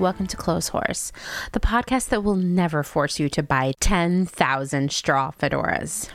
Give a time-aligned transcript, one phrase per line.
[0.00, 1.12] Welcome to Clotheshorse,
[1.52, 6.08] the podcast that will never force you to buy 10,000 straw fedoras.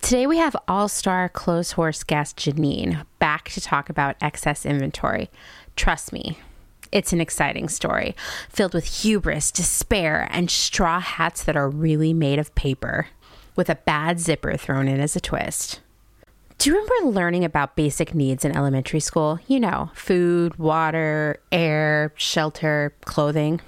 [0.00, 5.28] Today we have all star Clotheshorse guest Janine back to talk about excess inventory.
[5.76, 6.38] Trust me,
[6.92, 8.16] it's an exciting story
[8.48, 13.08] filled with hubris, despair, and straw hats that are really made of paper,
[13.54, 15.80] with a bad zipper thrown in as a twist.
[16.60, 19.38] Do you remember learning about basic needs in elementary school?
[19.46, 23.62] You know, food, water, air, shelter, clothing.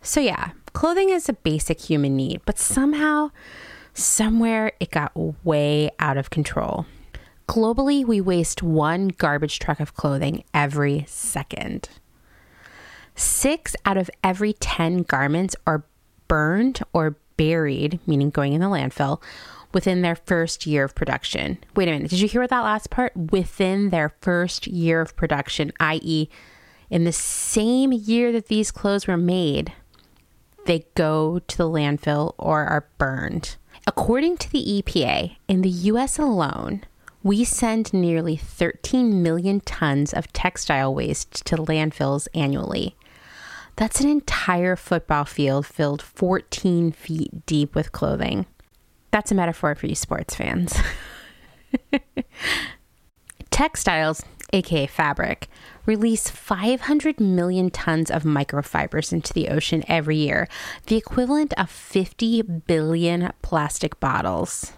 [0.00, 3.30] So, yeah, clothing is a basic human need, but somehow,
[3.92, 5.12] somewhere, it got
[5.44, 6.86] way out of control.
[7.46, 11.90] Globally, we waste one garbage truck of clothing every second.
[13.16, 15.84] Six out of every 10 garments are
[16.26, 19.20] burned or buried, meaning going in the landfill,
[19.78, 21.56] within their first year of production.
[21.76, 23.12] Wait a minute, did you hear that last part?
[23.30, 26.28] Within their first year of production, i.e.,
[26.90, 29.72] in the same year that these clothes were made,
[30.66, 33.54] they go to the landfill or are burned.
[33.86, 36.82] According to the EPA, in the US alone,
[37.22, 42.96] we send nearly 13 million tons of textile waste to landfills annually.
[43.76, 48.46] That's an entire football field filled 14 feet deep with clothing.
[49.10, 50.76] That's a metaphor for you sports fans.
[53.50, 55.48] Textiles, aka fabric,
[55.86, 60.48] release 500 million tons of microfibers into the ocean every year,
[60.86, 64.72] the equivalent of 50 billion plastic bottles.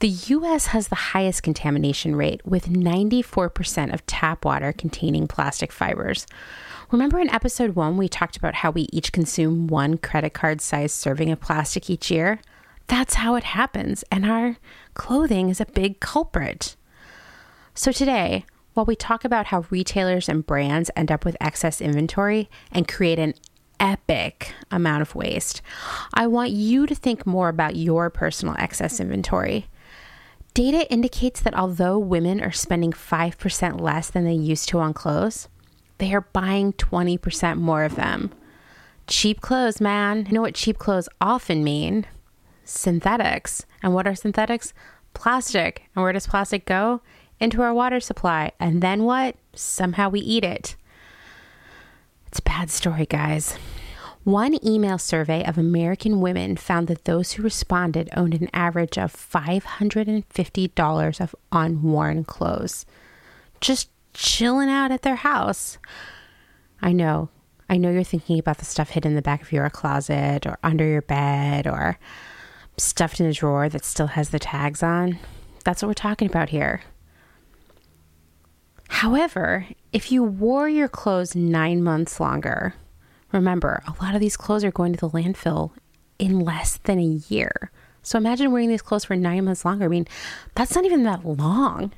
[0.00, 6.26] The US has the highest contamination rate, with 94% of tap water containing plastic fibers.
[6.90, 10.96] Remember in episode one, we talked about how we each consume one credit card sized
[10.96, 12.40] serving of plastic each year?
[12.86, 14.56] That's how it happens, and our
[14.94, 16.76] clothing is a big culprit.
[17.74, 18.44] So, today,
[18.74, 23.18] while we talk about how retailers and brands end up with excess inventory and create
[23.18, 23.34] an
[23.80, 25.62] epic amount of waste,
[26.14, 29.66] I want you to think more about your personal excess inventory.
[30.54, 35.48] Data indicates that although women are spending 5% less than they used to on clothes,
[35.98, 38.30] they are buying 20% more of them.
[39.06, 40.26] Cheap clothes, man.
[40.26, 42.06] You know what cheap clothes often mean?
[42.64, 43.66] Synthetics.
[43.82, 44.72] And what are synthetics?
[45.14, 45.88] Plastic.
[45.94, 47.00] And where does plastic go?
[47.40, 48.52] Into our water supply.
[48.60, 49.36] And then what?
[49.54, 50.76] Somehow we eat it.
[52.26, 53.58] It's a bad story, guys.
[54.24, 59.12] One email survey of American women found that those who responded owned an average of
[59.12, 62.86] $550 of unworn clothes.
[63.60, 65.78] Just chilling out at their house.
[66.80, 67.30] I know.
[67.68, 70.58] I know you're thinking about the stuff hidden in the back of your closet or
[70.62, 71.98] under your bed or
[72.76, 75.18] stuffed in a drawer that still has the tags on.
[75.64, 76.82] That's what we're talking about here.
[78.88, 82.74] However, if you wore your clothes nine months longer,
[83.32, 85.72] remember, a lot of these clothes are going to the landfill
[86.18, 87.70] in less than a year.
[88.02, 89.86] So imagine wearing these clothes for nine months longer.
[89.86, 90.06] I mean,
[90.54, 91.92] that's not even that long.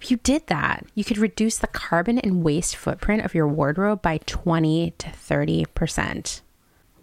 [0.00, 4.02] If you did that, you could reduce the carbon and waste footprint of your wardrobe
[4.02, 6.40] by 20 to 30%.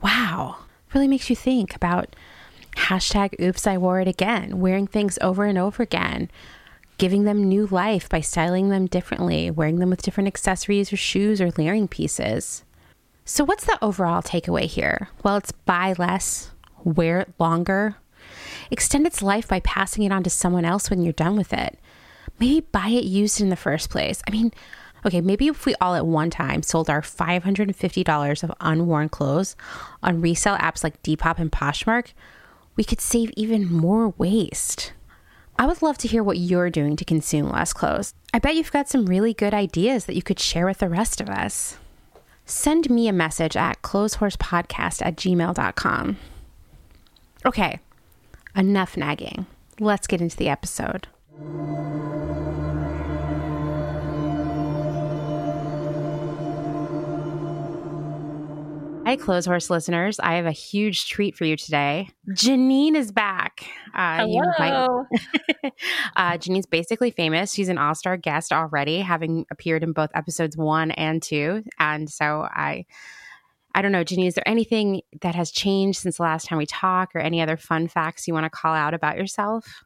[0.02, 0.58] Wow.
[0.94, 2.16] Really makes you think about
[2.78, 6.30] Hashtag oops, I wore it again, wearing things over and over again,
[6.98, 11.42] giving them new life by styling them differently, wearing them with different accessories or shoes
[11.42, 12.64] or layering pieces.
[13.26, 15.10] So, what's the overall takeaway here?
[15.24, 16.52] Well, it's buy less,
[16.84, 17.98] wear it longer,
[18.72, 21.80] extend its life by passing it on to someone else when you're done with it.
[22.40, 24.22] Maybe buy it used in the first place.
[24.28, 24.54] I mean,
[25.06, 29.56] okay, maybe if we all at one time sold our $550 of unworn clothes
[30.04, 32.14] on resale apps like Depop and Poshmark,
[32.78, 34.94] we could save even more waste.
[35.60, 38.14] I would love to hear what you're doing to consume less clothes.
[38.34, 41.20] I bet you've got some really good ideas that you could share with the rest
[41.20, 41.78] of us.
[42.46, 46.18] Send me a message at clotheshorsepodcast at gmail.com.
[47.46, 47.80] Okay,
[48.56, 49.48] enough nagging.
[49.80, 51.08] Let's get into the episode.
[59.08, 60.20] Hi, Close Clotheshorse listeners.
[60.20, 62.10] I have a huge treat for you today.
[62.32, 63.66] Janine is back.
[63.96, 64.42] Uh, Hello.
[64.60, 65.72] Might...
[66.18, 67.54] uh, Janine's basically famous.
[67.54, 71.64] She's an all star guest already, having appeared in both episodes one and two.
[71.80, 72.86] And so I.
[73.74, 76.66] I don't know, Janine, is there anything that has changed since the last time we
[76.66, 79.84] talked or any other fun facts you want to call out about yourself?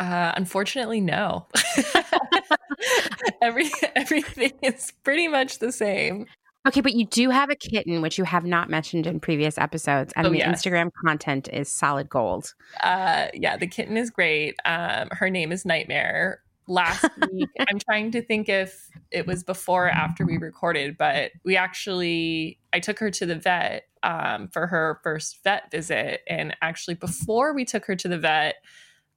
[0.00, 1.46] Uh, unfortunately, no.
[3.42, 6.26] Every everything is pretty much the same.
[6.66, 10.12] Okay, but you do have a kitten, which you have not mentioned in previous episodes,
[10.16, 10.40] and oh, the.
[10.40, 12.54] Instagram content is solid gold.
[12.82, 14.56] Uh, yeah, the kitten is great.
[14.64, 16.40] Um, her name is Nightmare.
[16.66, 21.32] Last week, I'm trying to think if it was before or after we recorded, but
[21.44, 26.22] we actually, I took her to the vet um, for her first vet visit.
[26.26, 28.54] And actually, before we took her to the vet,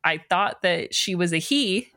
[0.04, 1.92] I thought that she was a he.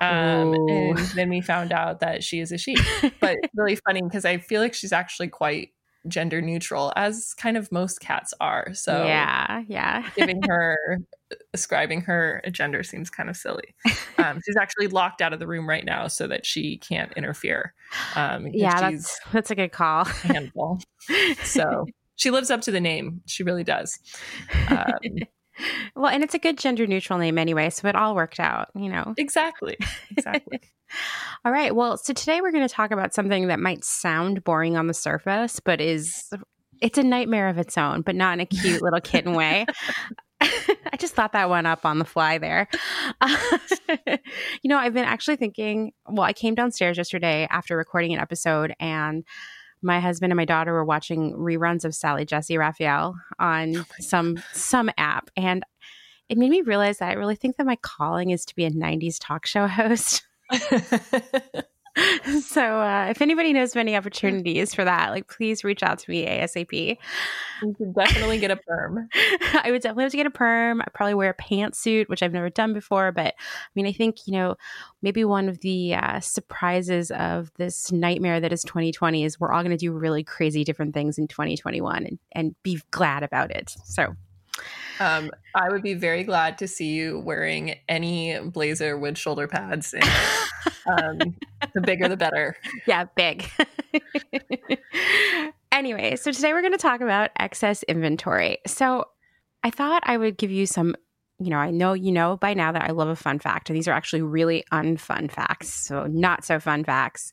[0.00, 2.76] Um, and then we found out that she is a she.
[3.20, 5.70] But really funny because I feel like she's actually quite
[6.08, 8.72] gender neutral, as kind of most cats are.
[8.74, 10.98] So yeah, yeah, giving her
[11.54, 13.74] ascribing her a gender seems kind of silly.
[14.18, 17.74] Um, she's actually locked out of the room right now so that she can't interfere.
[18.14, 20.04] Um, yeah, that's that's a good call.
[20.04, 20.78] handful.
[21.42, 23.22] So she lives up to the name.
[23.26, 23.98] She really does.
[24.68, 24.86] Um,
[25.96, 28.88] well, and it's a good gender neutral name anyway, so it all worked out, you
[28.88, 29.14] know.
[29.16, 29.76] Exactly.
[30.16, 30.60] Exactly.
[31.44, 31.74] all right.
[31.74, 34.94] Well, so today we're going to talk about something that might sound boring on the
[34.94, 36.30] surface, but is
[36.82, 39.64] it's a nightmare of its own, but not in a cute little kitten way.
[40.42, 42.68] I just thought that one up on the fly there.
[43.20, 43.36] Uh,
[44.62, 48.74] you know, I've been actually thinking, well, I came downstairs yesterday after recording an episode
[48.78, 49.24] and
[49.82, 54.34] my husband and my daughter were watching reruns of Sally Jessy Raphael on oh some
[54.34, 54.44] God.
[54.52, 55.64] some app and
[56.28, 58.70] it made me realize that I really think that my calling is to be a
[58.70, 60.26] 90s talk show host.
[62.42, 66.10] so uh, if anybody knows of any opportunities for that, like please reach out to
[66.10, 66.98] me ASAP.
[67.62, 69.08] You can definitely get a perm.
[69.14, 70.80] I would definitely have to get a perm.
[70.80, 73.12] I probably wear a pantsuit, which I've never done before.
[73.12, 74.56] But I mean, I think you know
[75.02, 79.62] maybe one of the uh, surprises of this nightmare that is 2020 is we're all
[79.62, 83.74] going to do really crazy different things in 2021 and, and be glad about it.
[83.84, 84.16] So
[85.02, 89.94] um, I would be very glad to see you wearing any blazer with shoulder pads.
[89.94, 90.02] In
[90.86, 91.36] um,
[91.74, 92.56] the bigger, the better.
[92.86, 93.48] Yeah, big.
[95.72, 98.58] anyway, so today we're going to talk about excess inventory.
[98.66, 99.06] So
[99.62, 100.96] I thought I would give you some.
[101.44, 103.76] You know, I know you know by now that I love a fun fact, and
[103.76, 105.72] these are actually really unfun facts.
[105.72, 107.32] So, not so fun facts.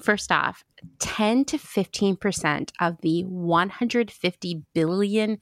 [0.00, 0.64] First off,
[0.98, 5.38] 10 to 15% of the 150 billion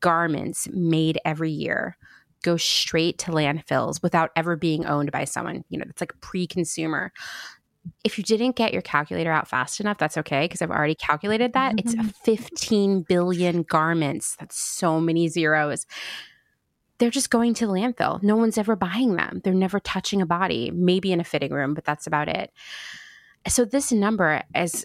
[0.00, 1.96] garments made every year
[2.42, 5.64] go straight to landfills without ever being owned by someone.
[5.68, 7.12] You know, it's like pre-consumer.
[8.04, 11.52] If you didn't get your calculator out fast enough, that's okay because I've already calculated
[11.54, 11.74] that.
[11.78, 12.08] It's mm-hmm.
[12.24, 14.36] 15 billion garments.
[14.38, 15.86] That's so many zeros.
[16.98, 18.22] They're just going to the landfill.
[18.22, 19.40] No one's ever buying them.
[19.44, 22.52] They're never touching a body, maybe in a fitting room, but that's about it.
[23.48, 24.84] So this number, as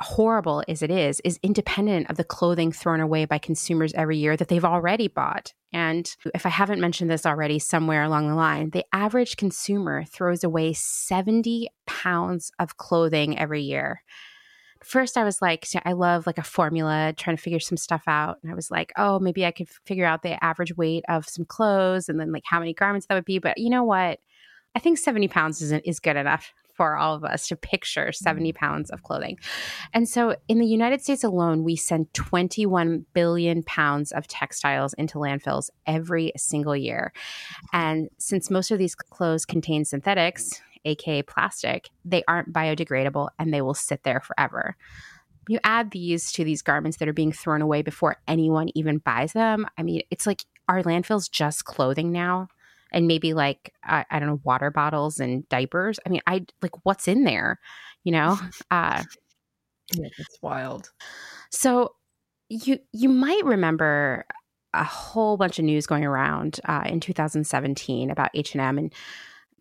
[0.00, 4.36] horrible as it is, is independent of the clothing thrown away by consumers every year
[4.36, 5.52] that they've already bought.
[5.72, 10.44] And if I haven't mentioned this already somewhere along the line, the average consumer throws
[10.44, 14.02] away 70 pounds of clothing every year.
[14.84, 18.38] First, I was like, I love like a formula, trying to figure some stuff out.
[18.42, 21.44] And I was like, oh, maybe I could figure out the average weight of some
[21.44, 23.38] clothes and then like how many garments that would be.
[23.38, 24.20] But you know what?
[24.74, 28.52] I think 70 pounds isn't is good enough for all of us to picture 70
[28.52, 28.58] mm-hmm.
[28.58, 29.38] pounds of clothing.
[29.94, 35.18] And so in the United States alone, we send 21 billion pounds of textiles into
[35.18, 37.12] landfills every single year.
[37.72, 43.62] And since most of these clothes contain synthetics, aka plastic, they aren't biodegradable and they
[43.62, 44.76] will sit there forever
[45.48, 49.32] you add these to these garments that are being thrown away before anyone even buys
[49.32, 49.64] them.
[49.78, 52.48] I mean, it's like our landfills just clothing now?
[52.92, 55.98] and maybe like I, I don't know water bottles and diapers.
[56.06, 57.60] I mean, I like what's in there,
[58.04, 58.38] you know?
[58.70, 59.02] Uh,
[59.94, 60.90] yeah, it's wild.
[61.50, 61.94] So
[62.48, 64.24] you you might remember
[64.74, 68.92] a whole bunch of news going around uh, in 2017 about H&M and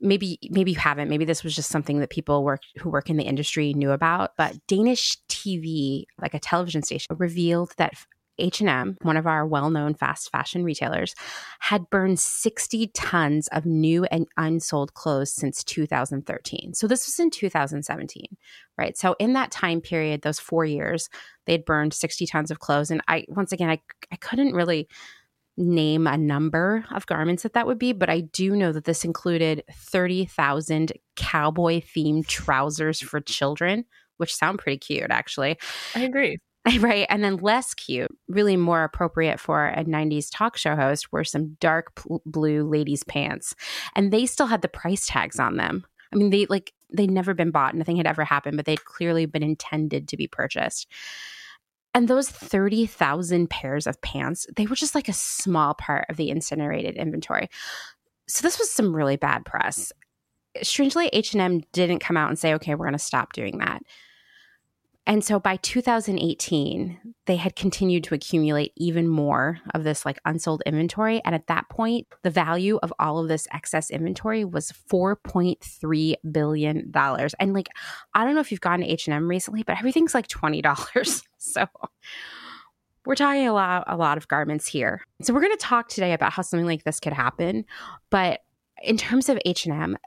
[0.06, 3.18] maybe maybe you haven't maybe this was just something that people work who work in
[3.18, 7.94] the industry knew about but Danish TV like a television station revealed that
[8.38, 11.16] H&M, one of our well-known fast fashion retailers,
[11.60, 16.74] had burned 60 tons of new and unsold clothes since 2013.
[16.74, 18.26] So this was in 2017,
[18.78, 18.98] right?
[18.98, 21.10] So in that time period, those 4 years,
[21.46, 23.80] they'd burned 60 tons of clothes and I once again I
[24.12, 24.88] I couldn't really
[25.58, 29.06] name a number of garments that that would be, but I do know that this
[29.06, 33.86] included 30,000 cowboy themed trousers for children,
[34.18, 35.58] which sound pretty cute actually.
[35.96, 36.38] I agree.
[36.80, 37.06] Right.
[37.12, 41.58] And then less cute, really more appropriate for a 90s talk show host, were some
[41.60, 43.54] dark p- blue ladies' pants.
[43.96, 45.86] And they still had the price tags on them.
[46.12, 49.28] I mean, they like, they'd never been bought, nothing had ever happened, but they'd clearly
[49.28, 50.88] been intended to be purchased.
[51.96, 56.30] And those 30,000 pairs of pants, they were just like a small part of the
[56.30, 57.50] incinerated inventory.
[58.28, 59.94] So this was some really bad press.
[60.62, 63.82] Strangely, H&M didn't come out and say, "Okay, we're going to stop doing that."
[65.08, 70.64] And so by 2018, they had continued to accumulate even more of this like unsold
[70.66, 71.22] inventory.
[71.24, 76.92] And at that point, the value of all of this excess inventory was $4.3 billion.
[77.40, 77.68] And like,
[78.16, 81.24] I don't know if you've gone to H&M recently, but everything's like $20.
[81.56, 81.66] So
[83.06, 85.02] we're talking a lot, a lot of garments here.
[85.22, 87.66] So we're going to talk today about how something like this could happen.
[88.10, 88.42] But
[88.84, 89.98] in terms of H&M,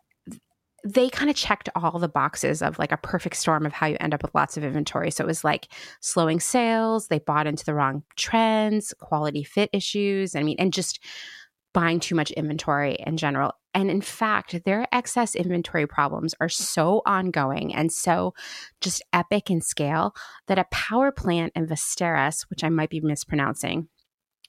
[0.85, 3.97] they kind of checked all the boxes of like a perfect storm of how you
[4.00, 5.11] end up with lots of inventory.
[5.11, 5.69] So it was like
[6.00, 11.02] slowing sales, they bought into the wrong trends, quality fit issues, I mean, and just
[11.73, 13.52] buying too much inventory in general.
[13.78, 18.35] And in fact, their excess inventory problems are so ongoing and so
[18.80, 20.16] just epic in scale
[20.49, 23.87] that a power plant in Västerås, which I might be mispronouncing,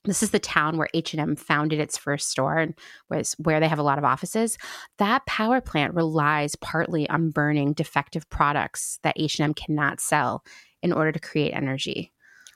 [0.03, 2.74] this is the town where H&M founded its first store and
[3.07, 4.57] was where they have a lot of offices.
[4.98, 10.41] That power plant relies partly on burning defective products that H&M cannot sell
[10.81, 12.13] in order to create energy.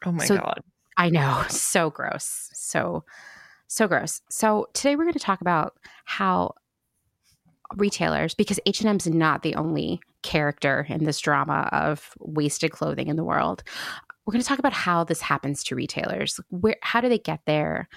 [0.08, 0.62] Oh my so, god.
[0.98, 2.50] I know, so gross.
[2.54, 3.04] So
[3.68, 4.22] so gross.
[4.30, 5.74] So today we're going to talk about
[6.06, 6.54] how
[7.76, 13.24] retailers because H&M's not the only character in this drama of wasted clothing in the
[13.24, 13.64] world
[14.26, 16.40] we're going to talk about how this happens to retailers.
[16.50, 17.90] Where, how do they get there?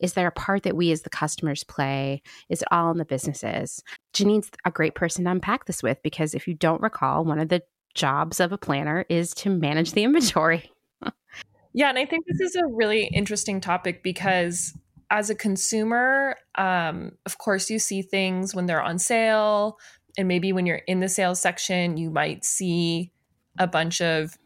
[0.00, 2.22] Is there a part that we as the customers play?
[2.48, 3.82] Is it all in the businesses?
[4.12, 7.48] Janine's a great person to unpack this with because if you don't recall, one of
[7.48, 7.62] the
[7.94, 10.70] jobs of a planner is to manage the inventory.
[11.74, 14.76] yeah, and I think this is a really interesting topic because
[15.14, 19.78] as a consumer, um, of course, you see things when they're on sale.
[20.18, 23.12] And maybe when you're in the sales section, you might see
[23.56, 24.36] a bunch of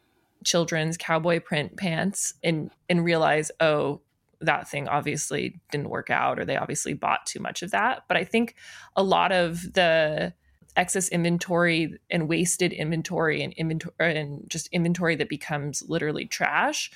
[0.44, 4.00] children's cowboy print pants and and realize oh
[4.40, 8.16] that thing obviously didn't work out or they obviously bought too much of that but
[8.16, 8.54] i think
[8.94, 10.32] a lot of the
[10.76, 16.92] excess inventory and wasted inventory and inventory and just inventory that becomes literally trash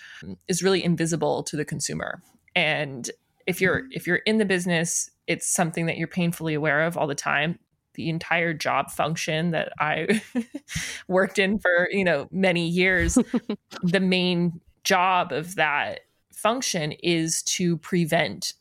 [0.46, 2.22] is really invisible to the consumer
[2.54, 3.10] and
[3.46, 7.06] if you're if you're in the business it's something that you're painfully aware of all
[7.06, 7.58] the time
[7.94, 10.22] the entire job function that I
[11.08, 13.18] worked in for, you know, many years,
[13.82, 16.00] the main job of that
[16.32, 18.54] function is to prevent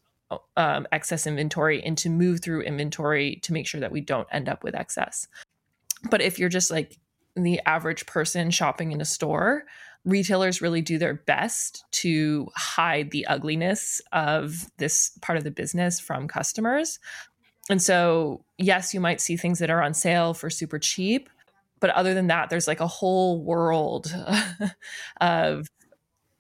[0.56, 4.48] um, excess inventory and to move through inventory to make sure that we don't end
[4.48, 5.28] up with excess.
[6.10, 6.98] But if you're just like
[7.36, 9.64] the average person shopping in a store,
[10.06, 16.00] retailers really do their best to hide the ugliness of this part of the business
[16.00, 17.00] from customers.
[17.70, 21.30] And so, yes, you might see things that are on sale for super cheap,
[21.80, 24.14] but other than that, there's like a whole world
[25.22, 25.68] of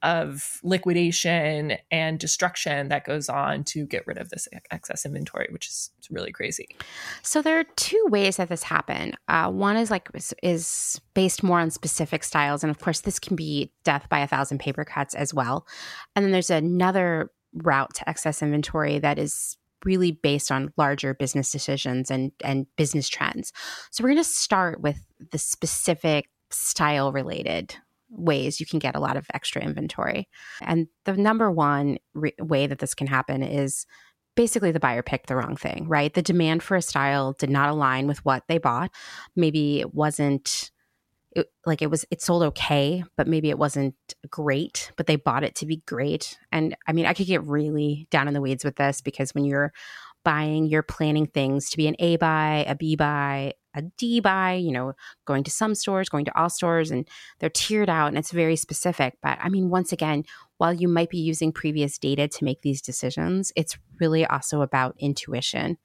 [0.03, 5.67] of liquidation and destruction that goes on to get rid of this excess inventory, which
[5.67, 6.69] is really crazy.
[7.21, 9.13] So there are two ways that this happen.
[9.27, 10.09] Uh, one is like
[10.41, 14.27] is based more on specific styles, and of course, this can be death by a
[14.27, 15.65] thousand paper cuts as well.
[16.15, 21.51] And then there's another route to excess inventory that is really based on larger business
[21.51, 23.51] decisions and and business trends.
[23.91, 27.75] So we're going to start with the specific style related
[28.11, 30.27] ways you can get a lot of extra inventory.
[30.61, 33.85] And the number one re- way that this can happen is
[34.35, 36.13] basically the buyer picked the wrong thing, right?
[36.13, 38.91] The demand for a style did not align with what they bought.
[39.35, 40.71] Maybe it wasn't
[41.33, 43.95] it, like it was it sold okay but maybe it wasn't
[44.29, 48.05] great but they bought it to be great and i mean i could get really
[48.11, 49.71] down in the weeds with this because when you're
[50.25, 54.53] buying you're planning things to be an a buy a b buy a d buy
[54.53, 54.93] you know
[55.25, 57.07] going to some stores going to all stores and
[57.39, 59.17] they're tiered out and it's very specific.
[59.21, 60.23] But i mean once again
[60.57, 64.95] while you might be using previous data to make these decisions it's really also about
[64.99, 65.77] intuition.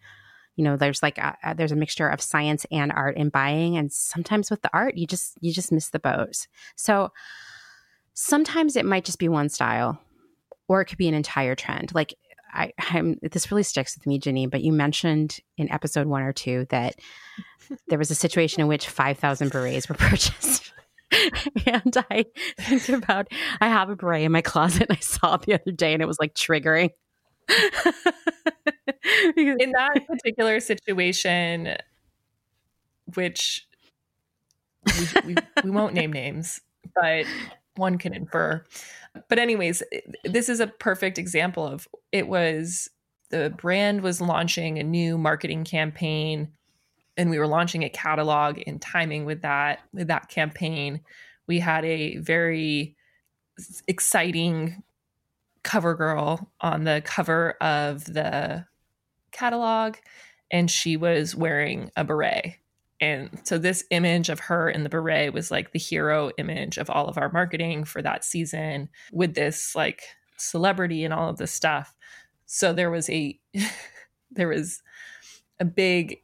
[0.57, 3.77] You know there's like a, a, there's a mixture of science and art in buying
[3.77, 6.47] and sometimes with the art you just you just miss the boat.
[6.77, 7.11] So
[8.15, 10.01] sometimes it might just be one style
[10.69, 11.95] or it could be an entire trend.
[11.95, 12.15] Like
[12.57, 14.51] I, I'm, this really sticks with me, Janine.
[14.51, 16.97] But you mentioned in episode one or two that
[17.89, 20.73] there was a situation in which 5,000 berets were purchased.
[21.67, 22.25] and I
[22.59, 23.29] think about,
[23.61, 26.03] I have a beret in my closet and I saw it the other day and
[26.03, 26.91] it was like triggering.
[29.37, 31.77] in that particular situation,
[33.15, 33.69] which
[34.85, 36.61] we, we, we won't name names,
[36.95, 37.25] but
[37.79, 38.65] one can infer.
[39.29, 39.83] But, anyways,
[40.25, 42.89] this is a perfect example of it was
[43.31, 46.53] the brand was launching a new marketing campaign
[47.17, 51.01] and we were launching a catalog in timing with that with that campaign
[51.47, 52.97] we had a very
[53.89, 54.83] exciting
[55.63, 58.65] cover girl on the cover of the
[59.33, 59.97] catalog
[60.51, 62.55] and she was wearing a beret
[63.01, 66.89] And so this image of her in the beret was like the hero image of
[66.89, 70.03] all of our marketing for that season with this like
[70.39, 71.95] celebrity and all of this stuff.
[72.47, 73.39] So there was a
[74.31, 74.83] there was
[75.61, 76.19] a big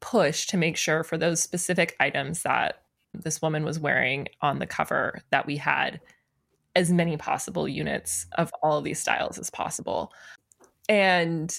[0.00, 4.66] push to make sure for those specific items that this woman was wearing on the
[4.66, 6.00] cover that we had
[6.76, 10.12] as many possible units of all of these styles as possible.
[10.88, 11.56] And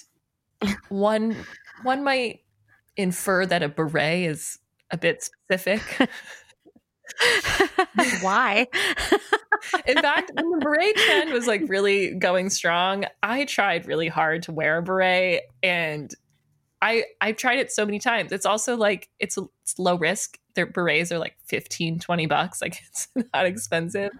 [0.88, 1.36] one
[1.82, 2.40] one might
[2.96, 4.58] infer that a beret is
[4.90, 6.08] a bit specific.
[8.20, 8.66] Why?
[9.86, 14.42] In fact, when the beret trend was like really going strong, I tried really hard
[14.44, 16.12] to wear a beret and
[16.82, 18.32] I I've tried it so many times.
[18.32, 20.38] It's also like it's, it's low risk.
[20.54, 22.60] Their berets are like 15, 20 bucks.
[22.62, 24.10] Like it's not expensive.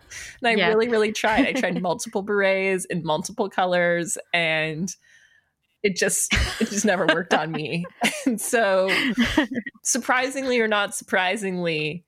[0.40, 0.68] And I yeah.
[0.68, 1.46] really, really tried.
[1.46, 4.94] I tried multiple berets in multiple colors and
[5.86, 7.84] it just it just never worked on me.
[8.26, 8.90] And so
[9.84, 12.04] surprisingly or not surprisingly,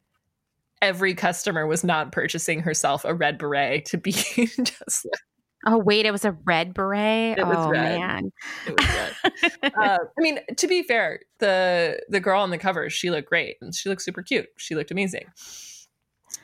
[0.82, 4.10] every customer was not purchasing herself a red beret to be
[4.46, 5.20] just like
[5.64, 7.38] Oh wait, it was a red beret.
[7.38, 7.98] It was oh red.
[7.98, 8.32] man,
[8.66, 9.72] it was red.
[9.76, 13.56] uh, I mean, to be fair, the the girl on the cover, she looked great,
[13.60, 14.48] and she looked super cute.
[14.56, 15.26] She looked amazing.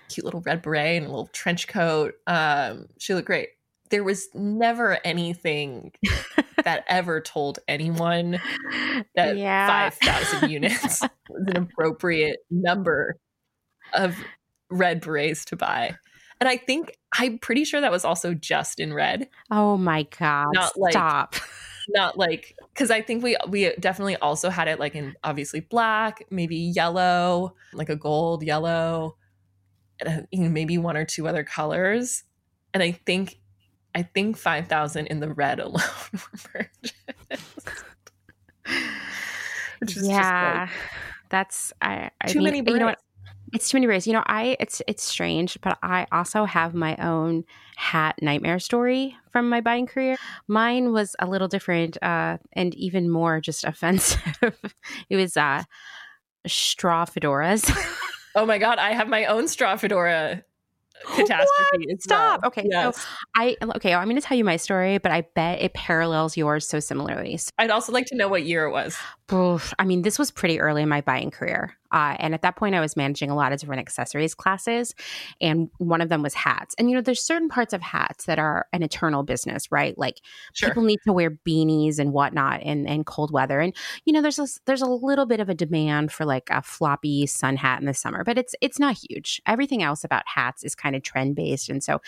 [0.08, 2.14] Cute little red beret and a little trench coat.
[2.26, 3.50] Um, she looked great.
[3.90, 5.92] There was never anything
[6.64, 8.40] that ever told anyone
[9.14, 9.66] that yeah.
[9.66, 13.16] five thousand units was an appropriate number
[13.92, 14.16] of
[14.70, 15.96] red berets to buy.
[16.40, 19.28] And I think I'm pretty sure that was also just in red.
[19.50, 20.48] Oh my god!
[20.52, 21.36] Not like stop.
[21.88, 26.24] Not like because I think we we definitely also had it like in obviously black,
[26.30, 29.16] maybe yellow, like a gold yellow,
[30.00, 32.24] and uh, maybe one or two other colors.
[32.72, 33.38] And I think
[33.94, 35.80] I think five thousand in the red alone
[36.54, 37.68] were purchased.
[40.02, 40.70] yeah, like,
[41.30, 42.10] that's I.
[42.20, 42.58] I too mean, many.
[42.58, 42.98] You know what?
[43.52, 44.06] It's too many ways.
[44.06, 47.44] You know, I it's it's strange, but I also have my own
[47.76, 50.16] hat nightmare story from my buying career.
[50.48, 54.20] Mine was a little different uh, and even more just offensive.
[55.08, 55.62] it was uh,
[56.46, 57.70] straw fedoras.
[58.34, 60.42] oh my god, I have my own straw fedora
[61.16, 61.96] catastrophe.
[62.00, 62.42] Stop.
[62.42, 62.48] Well.
[62.48, 62.66] Okay.
[62.70, 62.96] Yes.
[62.96, 63.02] So
[63.36, 66.66] I okay, I'm going to tell you my story, but I bet it parallels yours
[66.66, 67.36] so similarly.
[67.36, 68.96] So, I'd also like to know what year it was.
[69.30, 71.76] I mean, this was pretty early in my buying career.
[71.90, 74.94] Uh, and at that point, I was managing a lot of different accessories classes,
[75.40, 76.74] and one of them was hats.
[76.76, 79.96] And you know, there's certain parts of hats that are an eternal business, right?
[79.96, 80.20] Like
[80.52, 80.70] sure.
[80.70, 83.60] people need to wear beanies and whatnot in, in cold weather.
[83.60, 86.60] And you know, there's a, there's a little bit of a demand for like a
[86.60, 89.40] floppy sun hat in the summer, but it's it's not huge.
[89.46, 92.00] Everything else about hats is kind of trend based, and so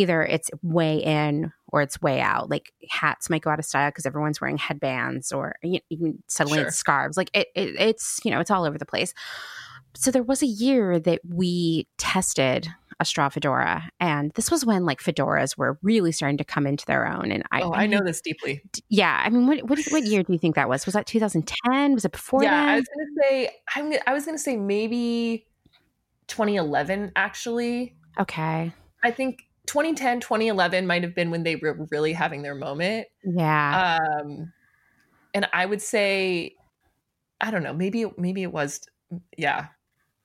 [0.00, 2.50] either it's way in or it's way out.
[2.50, 6.68] Like hats might go out of style because everyone's wearing headbands or even suddenly sure.
[6.68, 7.16] it's scarves.
[7.16, 9.12] Like it, it, it's, you know, it's all over the place.
[9.94, 13.90] So there was a year that we tested a straw fedora.
[13.98, 17.32] And this was when like fedoras were really starting to come into their own.
[17.32, 18.62] And I, oh, I, I know this deeply.
[18.88, 19.20] Yeah.
[19.24, 20.86] I mean, what, what, what year do you think that was?
[20.86, 21.94] Was that 2010?
[21.94, 22.68] Was it before yeah, then?
[22.68, 25.46] I was going to say, I'm, I was going to say maybe
[26.28, 27.96] 2011, actually.
[28.18, 28.72] Okay.
[29.02, 33.06] I think 2010 2011 might have been when they were really having their moment.
[33.24, 33.98] Yeah.
[34.22, 34.52] Um
[35.34, 36.54] and i would say
[37.40, 38.80] i don't know maybe maybe it was
[39.36, 39.66] yeah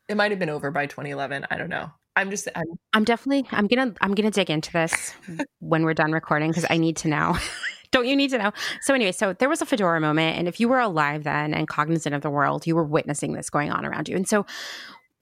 [0.08, 1.92] it might have been over by 2011 i don't know.
[2.18, 5.14] I'm just i'm, I'm definitely i'm gonna i'm gonna dig into this
[5.60, 7.38] when we're done recording because i need to know.
[7.92, 8.52] Don't you need to know?
[8.82, 11.68] So anyway so there was a fedora moment and if you were alive then and
[11.68, 14.16] cognizant of the world you were witnessing this going on around you.
[14.16, 14.46] And so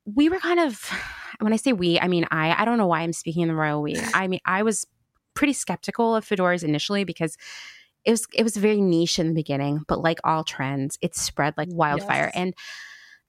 [0.05, 0.91] we were kind of
[1.43, 2.55] when I say we, I mean I.
[2.61, 3.97] I don't know why I'm speaking in the royal we.
[4.13, 4.85] I mean I was
[5.33, 7.37] pretty skeptical of fedoras initially because
[8.05, 11.53] it was it was very niche in the beginning, but like all trends, it spread
[11.57, 12.25] like wildfire.
[12.25, 12.35] Yes.
[12.35, 12.53] And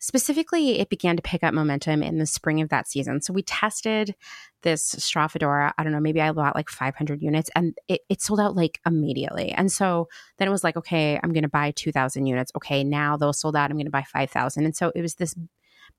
[0.04, 3.22] specifically, it began to pick up momentum in the spring of that season.
[3.22, 4.14] So we tested
[4.62, 5.72] this straw fedora.
[5.78, 8.80] I don't know, maybe I bought like 500 units, and it, it sold out like
[8.84, 9.52] immediately.
[9.52, 12.52] And so then it was like, okay, I'm going to buy 2,000 units.
[12.56, 13.70] Okay, now those sold out.
[13.70, 14.64] I'm going to buy 5,000.
[14.64, 15.34] And so it was this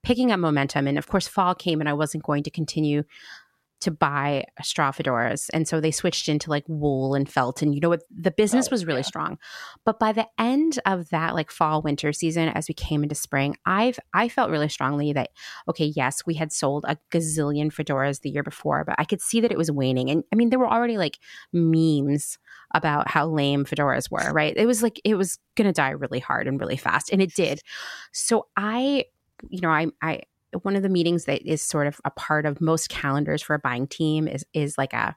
[0.05, 0.87] picking up momentum.
[0.87, 3.03] And of course, fall came and I wasn't going to continue
[3.81, 5.49] to buy straw fedoras.
[5.53, 7.61] And so they switched into like wool and felt.
[7.61, 8.03] And you know what?
[8.09, 9.07] The business oh, was really yeah.
[9.07, 9.37] strong.
[9.83, 13.57] But by the end of that like fall winter season, as we came into spring,
[13.65, 15.31] I've I felt really strongly that,
[15.67, 19.41] okay, yes, we had sold a gazillion fedoras the year before, but I could see
[19.41, 20.09] that it was waning.
[20.09, 21.19] And I mean, there were already like
[21.51, 22.37] memes
[22.73, 24.53] about how lame fedoras were, right?
[24.55, 27.11] It was like it was gonna die really hard and really fast.
[27.11, 27.61] And it did.
[28.13, 29.05] So I
[29.49, 30.21] you know, I, I,
[30.61, 33.59] one of the meetings that is sort of a part of most calendars for a
[33.59, 35.15] buying team is is like a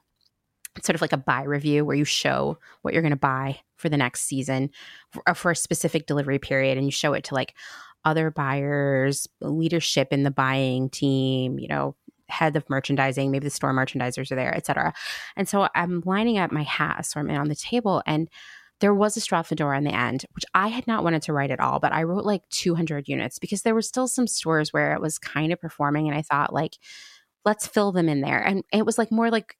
[0.83, 3.89] sort of like a buy review where you show what you're going to buy for
[3.89, 4.69] the next season
[5.11, 7.55] for, uh, for, a specific delivery period and you show it to like
[8.05, 11.95] other buyers, leadership in the buying team, you know,
[12.29, 14.93] head of merchandising, maybe the store merchandisers are there, etc.
[15.35, 18.29] And so I'm lining up my hat assortment on the table and
[18.79, 21.51] there was a straw fedora in the end, which I had not wanted to write
[21.51, 24.93] at all, but I wrote like 200 units because there were still some stores where
[24.93, 26.07] it was kind of performing.
[26.07, 26.77] And I thought, like,
[27.45, 28.39] let's fill them in there.
[28.39, 29.55] And it was like more like,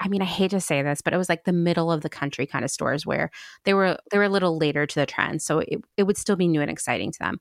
[0.00, 2.10] I mean, I hate to say this, but it was like the middle of the
[2.10, 3.30] country kind of stores where
[3.64, 6.36] they were they were a little later to the trend, so it, it would still
[6.36, 7.38] be new and exciting to them.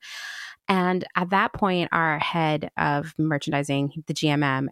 [0.70, 4.68] And at that point, our head of merchandising, the GMM,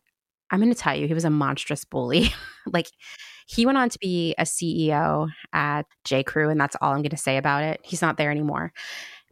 [0.52, 2.34] I'm going to tell you, he was a monstrous bully.
[2.66, 2.90] like
[3.50, 6.22] he went on to be a CEO at J.
[6.24, 7.80] Crew, and that's all I'm going to say about it.
[7.84, 8.72] He's not there anymore.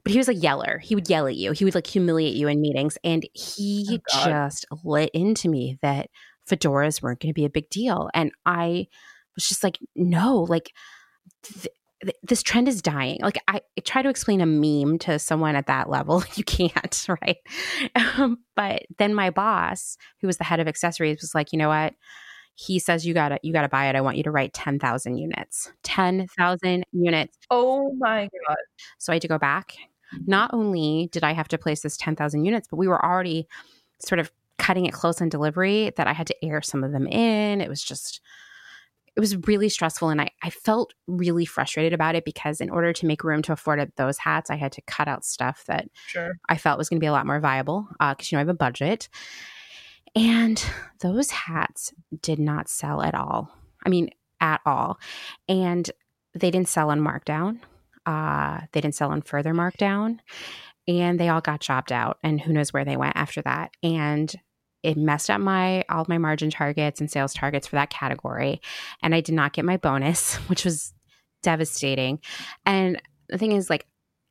[0.04, 0.80] But he was a yeller.
[0.80, 1.52] He would yell at you.
[1.52, 2.98] He would like humiliate you in meetings.
[3.04, 6.10] And he oh, just lit into me that
[6.50, 8.10] fedoras weren't going to be a big deal.
[8.16, 8.88] And I
[9.36, 10.72] was just like, no, like
[11.44, 11.68] th-
[12.24, 13.20] this trend is dying.
[13.22, 17.06] Like I, I, try to explain a meme to someone at that level, you can't,
[17.22, 17.38] right?
[17.94, 21.70] Um, but then my boss, who was the head of accessories, was like, you know
[21.70, 21.94] what?
[22.60, 23.96] He says you gotta you gotta buy it.
[23.96, 25.72] I want you to write ten thousand units.
[25.84, 27.38] Ten thousand units.
[27.52, 28.58] Oh my god!
[28.98, 29.76] So I had to go back.
[30.26, 33.48] Not only did I have to place this ten thousand units, but we were already
[34.00, 35.92] sort of cutting it close on delivery.
[35.98, 37.62] That I had to air some of them in.
[37.62, 38.22] It was just
[39.16, 42.94] it was really stressful and I, I felt really frustrated about it because in order
[42.94, 46.38] to make room to afford those hats i had to cut out stuff that sure.
[46.50, 48.42] i felt was going to be a lot more viable because uh, you know i
[48.42, 49.10] have a budget
[50.18, 50.64] and
[51.02, 53.50] those hats did not sell at all.
[53.86, 55.00] I mean at all.
[55.48, 55.90] And
[56.34, 57.60] they didn't sell on markdown.
[58.06, 60.20] Uh, they didn't sell on further markdown.
[60.88, 63.72] And they all got chopped out and who knows where they went after that.
[63.84, 64.34] And
[64.84, 68.62] it messed up my all my margin targets and sales targets for that category.
[69.02, 70.94] And i did not get my bonus which was
[71.44, 72.20] devastating.
[72.66, 73.86] And the thing is like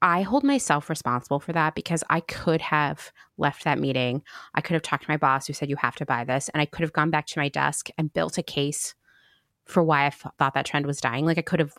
[0.06, 4.22] I hold myself responsible for that because I could have left that meeting.
[4.54, 6.48] I could have talked to my boss who said, You have to buy this.
[6.50, 8.94] And I could have gone back to my desk and built a case
[9.64, 11.26] for why I thought that trend was dying.
[11.26, 11.74] Like I could have,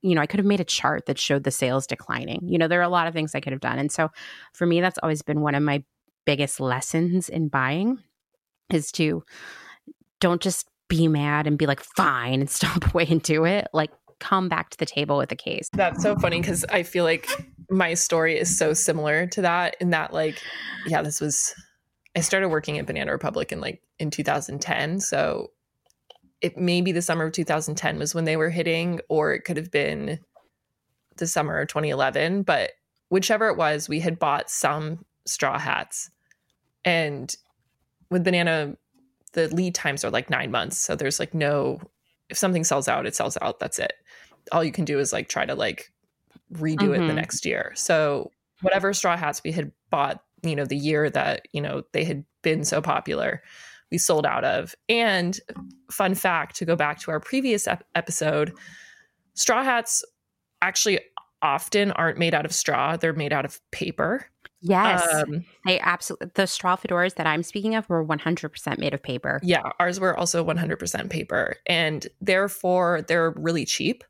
[0.00, 2.42] you know, I could have made a chart that showed the sales declining.
[2.44, 3.80] You know, there are a lot of things I could have done.
[3.80, 4.10] And so
[4.52, 5.82] for me, that's always been one of my
[6.24, 7.98] biggest lessons in buying
[8.70, 9.24] is to
[10.20, 13.90] don't just be mad and be like fine and stomp away and do it like
[14.20, 17.28] come back to the table with a case that's so funny because i feel like
[17.70, 20.40] my story is so similar to that in that like
[20.86, 21.54] yeah this was
[22.16, 25.48] i started working at banana republic in like in 2010 so
[26.40, 29.70] it maybe the summer of 2010 was when they were hitting or it could have
[29.70, 30.18] been
[31.16, 32.72] the summer of 2011 but
[33.12, 36.10] whichever it was we had bought some straw hats.
[36.82, 37.34] And
[38.10, 38.74] with banana
[39.34, 40.78] the lead times are like nine months.
[40.78, 41.80] So there's like no
[42.30, 43.60] if something sells out it sells out.
[43.60, 43.92] That's it.
[44.50, 45.92] All you can do is like try to like
[46.54, 46.94] redo mm-hmm.
[46.94, 47.16] it the mm-hmm.
[47.16, 51.60] next year so whatever straw hats we had bought you know the year that you
[51.60, 53.42] know they had been so popular
[53.90, 55.40] we sold out of and
[55.90, 58.52] fun fact to go back to our previous ep- episode
[59.34, 60.04] straw hats
[60.60, 61.00] actually
[61.42, 64.26] often aren't made out of straw they're made out of paper
[64.62, 65.04] Yes.
[65.12, 69.40] Um, they absolutely, the straw fedoras that I'm speaking of were 100% made of paper.
[69.42, 69.62] Yeah.
[69.80, 71.56] Ours were also 100% paper.
[71.66, 74.04] And therefore, they're really cheap.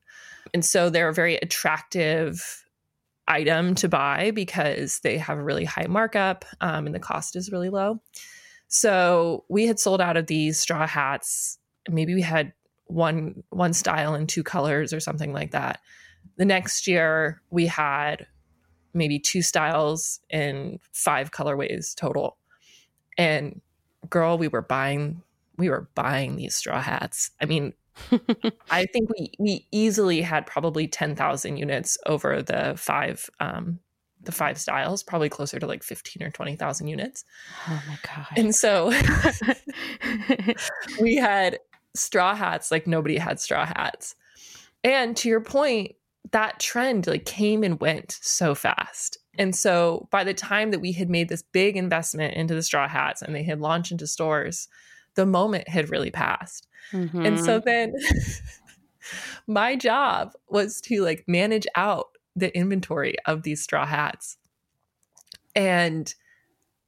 [0.55, 2.65] And so they're a very attractive
[3.29, 7.53] item to buy because they have a really high markup um, and the cost is
[7.53, 8.01] really low.
[8.69, 11.59] So we had sold out of these straw hats.
[11.89, 12.53] Maybe we had
[12.87, 15.81] one one style in two colors or something like that.
[16.37, 18.27] The next year we had
[18.95, 22.37] maybe two styles and five colorways total.
[23.17, 23.61] And
[24.09, 25.23] girl, we were buying
[25.59, 27.31] we were buying these straw hats.
[27.41, 27.75] I mean,
[28.71, 33.81] I think we we easily had probably 10,000 units over the five um
[34.25, 37.25] the five styles, probably closer to like 15 or 20,000 units.
[37.69, 38.27] Oh my god.
[38.37, 38.93] And so
[41.01, 41.59] we had
[41.95, 44.15] straw hats like nobody had straw hats.
[44.85, 45.97] And to your point,
[46.31, 49.19] that trend like came and went so fast.
[49.39, 52.89] And so by the time that we had made this big investment into the straw
[52.89, 54.69] hats and they had launched into stores,
[55.15, 56.67] the moment had really passed.
[56.93, 57.27] Mm-hmm.
[57.27, 57.65] And so mm-hmm.
[57.65, 57.95] then
[59.47, 64.37] my job was to like manage out the inventory of these straw hats.
[65.55, 66.13] And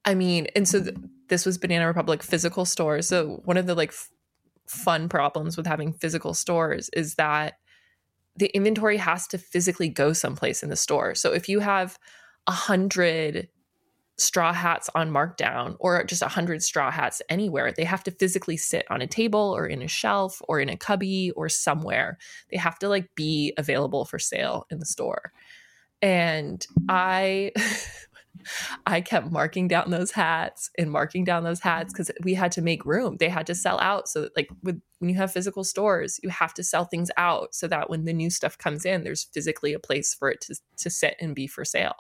[0.04, 0.96] I mean, and so th-
[1.28, 3.08] this was Banana Republic physical stores.
[3.08, 4.08] So one of the like f-
[4.66, 7.54] fun problems with having physical stores is that
[8.36, 11.14] the inventory has to physically go someplace in the store.
[11.14, 11.98] So if you have
[12.46, 13.48] a hundred
[14.16, 18.56] straw hats on markdown or just a hundred straw hats anywhere, they have to physically
[18.56, 22.18] sit on a table or in a shelf or in a cubby or somewhere.
[22.50, 25.32] They have to like be available for sale in the store.
[26.00, 27.52] And I
[28.86, 32.62] I kept marking down those hats and marking down those hats because we had to
[32.62, 33.16] make room.
[33.18, 34.08] They had to sell out.
[34.08, 37.54] So, that, like, with, when you have physical stores, you have to sell things out
[37.54, 40.56] so that when the new stuff comes in, there's physically a place for it to,
[40.78, 41.94] to sit and be for sale.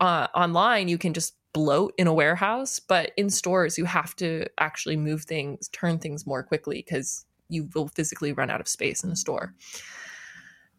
[0.00, 4.46] Uh, online, you can just bloat in a warehouse, but in stores, you have to
[4.58, 9.02] actually move things, turn things more quickly because you will physically run out of space
[9.02, 9.54] in the store.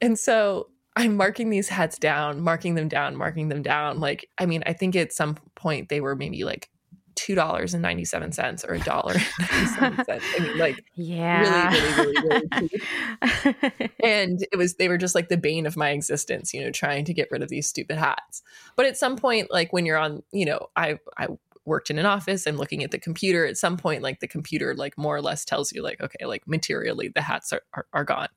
[0.01, 3.99] And so I'm marking these hats down, marking them down, marking them down.
[3.99, 6.69] Like, I mean, I think at some point they were maybe like
[7.17, 9.13] two dollars and ninety seven cents or a dollar
[9.51, 10.23] ninety seven cents.
[10.37, 13.91] I mean, like, yeah, really, really, really, really cheap.
[14.01, 17.03] and it was they were just like the bane of my existence, you know, trying
[17.05, 18.41] to get rid of these stupid hats.
[18.77, 21.27] But at some point, like when you're on, you know, I I
[21.65, 23.45] worked in an office and looking at the computer.
[23.45, 26.47] At some point, like the computer, like more or less tells you, like, okay, like
[26.47, 28.29] materially, the hats are, are, are gone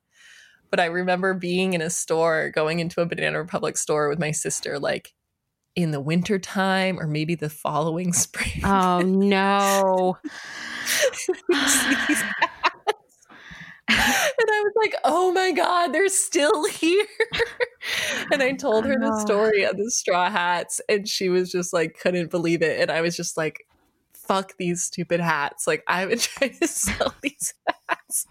[0.71, 4.31] but I remember being in a store, going into a Banana Republic store with my
[4.31, 5.13] sister, like
[5.75, 8.61] in the winter time or maybe the following spring.
[8.63, 10.17] Oh no.
[13.89, 17.05] and I was like, oh my God, they're still here.
[18.31, 21.97] and I told her the story of the straw hats, and she was just like,
[21.99, 22.79] couldn't believe it.
[22.79, 23.67] And I was just like,
[24.13, 25.67] fuck these stupid hats.
[25.67, 27.53] Like, I've been trying to sell these
[27.87, 28.27] hats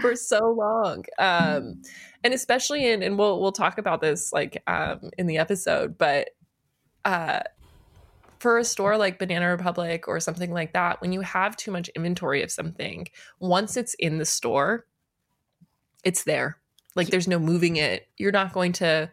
[0.00, 1.04] for so long.
[1.18, 1.82] Um,
[2.24, 6.30] and especially in, and we'll we'll talk about this like um, in the episode, but
[7.04, 7.40] uh,
[8.38, 11.88] for a store like Banana Republic or something like that, when you have too much
[11.90, 14.86] inventory of something, once it's in the store,
[16.04, 16.58] it's there.
[16.96, 18.08] Like there's no moving it.
[18.16, 19.10] You're not going to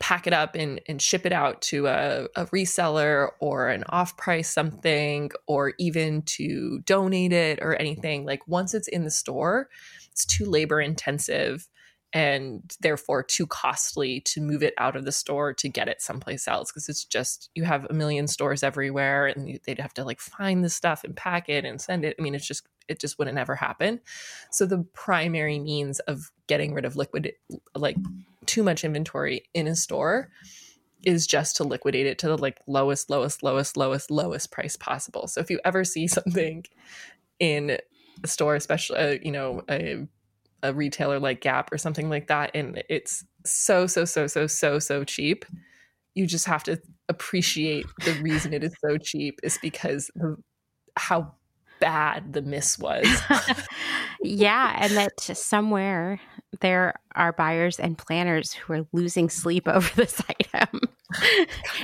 [0.00, 4.16] pack it up and, and ship it out to a, a reseller or an off
[4.16, 8.26] price something or even to donate it or anything.
[8.26, 9.68] Like once it's in the store,
[10.10, 11.68] it's too labor intensive
[12.12, 16.46] and therefore too costly to move it out of the store to get it someplace
[16.46, 20.20] else because it's just you have a million stores everywhere and they'd have to like
[20.20, 22.14] find the stuff and pack it and send it.
[22.18, 24.00] I mean it's just it just wouldn't ever happen.
[24.50, 27.32] So the primary means of getting rid of liquid
[27.74, 27.96] like
[28.44, 30.30] too much inventory in a store
[31.04, 35.26] is just to liquidate it to the like lowest lowest lowest lowest lowest price possible.
[35.28, 36.64] So if you ever see something
[37.38, 37.78] in
[38.22, 40.06] a store especially uh, you know a
[40.62, 44.78] a retailer like Gap or something like that, and it's so so so so so
[44.78, 45.44] so cheap.
[46.14, 50.38] You just have to appreciate the reason it is so cheap is because of
[50.96, 51.34] how
[51.80, 53.06] bad the miss was.
[54.22, 56.20] yeah, and that somewhere
[56.60, 60.20] there are buyers and planners who are losing sleep over this
[60.54, 60.80] item,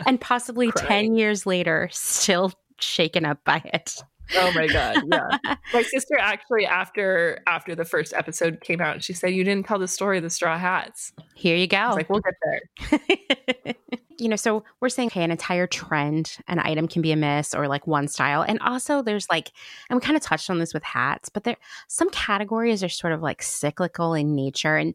[0.06, 0.88] and possibly Crying.
[0.88, 4.02] ten years later still shaken up by it.
[4.34, 5.56] Oh my god, yeah.
[5.74, 9.78] my sister actually after after the first episode came out, she said you didn't tell
[9.78, 11.12] the story of the straw hats.
[11.34, 11.92] Here you go.
[11.92, 13.74] like we'll get there.
[14.18, 17.54] you know, so we're saying okay, an entire trend, an item can be a miss
[17.54, 18.42] or like one style.
[18.42, 19.52] And also there's like
[19.88, 23.12] and we kind of touched on this with hats, but there some categories are sort
[23.12, 24.94] of like cyclical in nature and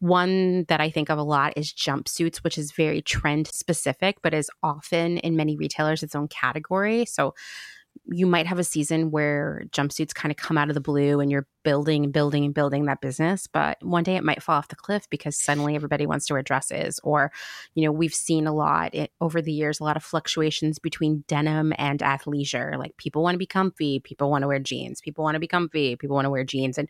[0.00, 4.34] one that I think of a lot is jumpsuits, which is very trend specific, but
[4.34, 7.04] is often in many retailers its own category.
[7.04, 7.34] So
[8.06, 11.30] you might have a season where jumpsuits kind of come out of the blue and
[11.30, 14.68] you're building and building and building that business but one day it might fall off
[14.68, 17.32] the cliff because suddenly everybody wants to wear dresses or
[17.74, 21.24] you know we've seen a lot it, over the years a lot of fluctuations between
[21.28, 22.78] denim and athleisure.
[22.78, 25.48] Like people want to be comfy people want to wear jeans people want to be
[25.48, 26.88] comfy people want to wear jeans and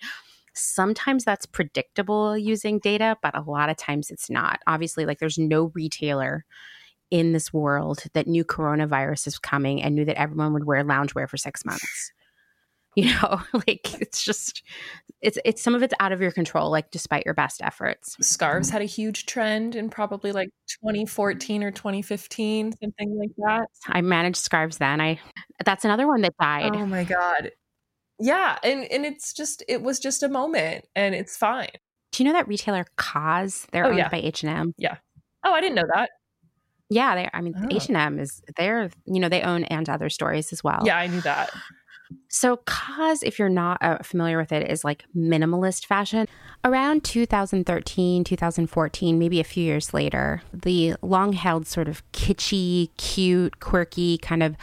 [0.55, 4.61] sometimes that's predictable using data but a lot of times it's not.
[4.67, 6.45] Obviously like there's no retailer
[7.15, 11.31] in this world that knew coronavirus is coming and knew that everyone would wear loungewear
[11.31, 12.13] for six months.
[12.97, 14.63] You know, like it's just
[15.21, 18.17] it's it's some of it's out of your control, like despite your best efforts.
[18.21, 20.51] Scarves had a huge trend in probably like
[20.85, 23.67] 2014 or 2015, something like that.
[23.89, 25.01] I managed scarves then.
[25.01, 25.19] I
[25.65, 26.77] that's another one that died.
[26.77, 27.51] Oh my god.
[28.21, 31.71] Yeah, and and it's just it was just a moment and it's fine.
[32.13, 33.67] Do you know that retailer COS?
[33.73, 34.09] They're oh, owned yeah.
[34.09, 34.73] by H&M.
[34.79, 34.99] Yeah.
[35.45, 36.11] Oh, I didn't know that.
[36.95, 37.29] Yeah, they.
[37.35, 40.63] I mean, H and M is they're you know they own and other stories as
[40.63, 40.83] well.
[40.85, 41.51] Yeah, I knew that.
[42.29, 46.29] So, COS, if you're not uh, familiar with it, is like minimalist fashion.
[46.63, 53.59] Around 2013, 2014, maybe a few years later, the long held sort of kitschy, cute,
[53.59, 54.57] quirky kind of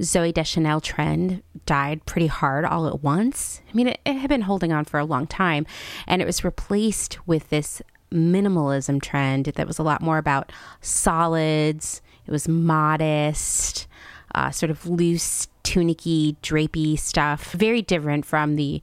[0.00, 3.60] Zooey Deschanel trend died pretty hard all at once.
[3.68, 5.66] I mean, it, it had been holding on for a long time,
[6.06, 12.00] and it was replaced with this minimalism trend that was a lot more about solids.
[12.26, 13.86] It was modest,
[14.34, 17.52] uh, sort of loose, tunicky, drapey stuff.
[17.52, 18.82] Very different from the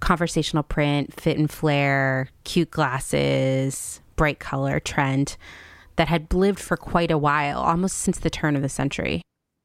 [0.00, 5.36] conversational print, fit and flare, cute glasses, bright color trend
[5.96, 9.23] that had lived for quite a while, almost since the turn of the century.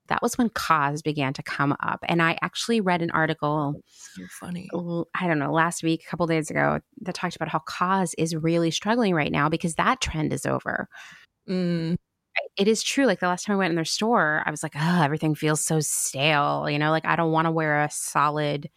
[0.10, 2.00] That was when COS began to come up.
[2.08, 3.82] And I actually read an article.
[3.88, 4.70] So funny.
[5.16, 8.36] I don't know, last week, a couple days ago, that talked about how COS is
[8.36, 10.88] really struggling right now because that trend is over.
[11.48, 11.96] Mm.
[12.58, 13.06] It is true.
[13.06, 15.64] Like the last time I went in their store, I was like, oh, everything feels
[15.64, 16.70] so stale.
[16.70, 18.70] You know, like I don't want to wear a solid,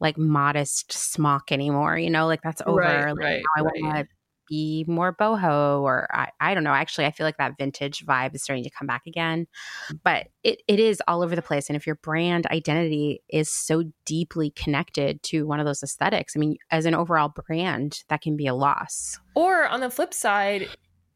[0.00, 1.98] like modest smock anymore.
[1.98, 2.80] You know, like that's over.
[2.80, 3.82] Right, like, right, I right.
[3.82, 4.13] want to
[4.46, 6.72] be more boho or I, I don't know.
[6.72, 9.46] Actually, I feel like that vintage vibe is starting to come back again.
[9.90, 10.00] Mm.
[10.04, 11.68] But it, it is all over the place.
[11.68, 16.38] And if your brand identity is so deeply connected to one of those aesthetics, I
[16.38, 19.18] mean, as an overall brand, that can be a loss.
[19.34, 20.68] Or on the flip side,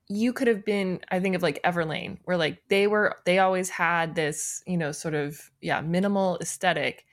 [0.09, 3.69] you could have been, I think of like Everlane, where like they were, they always
[3.69, 7.05] had this, you know, sort of, yeah, minimal aesthetic.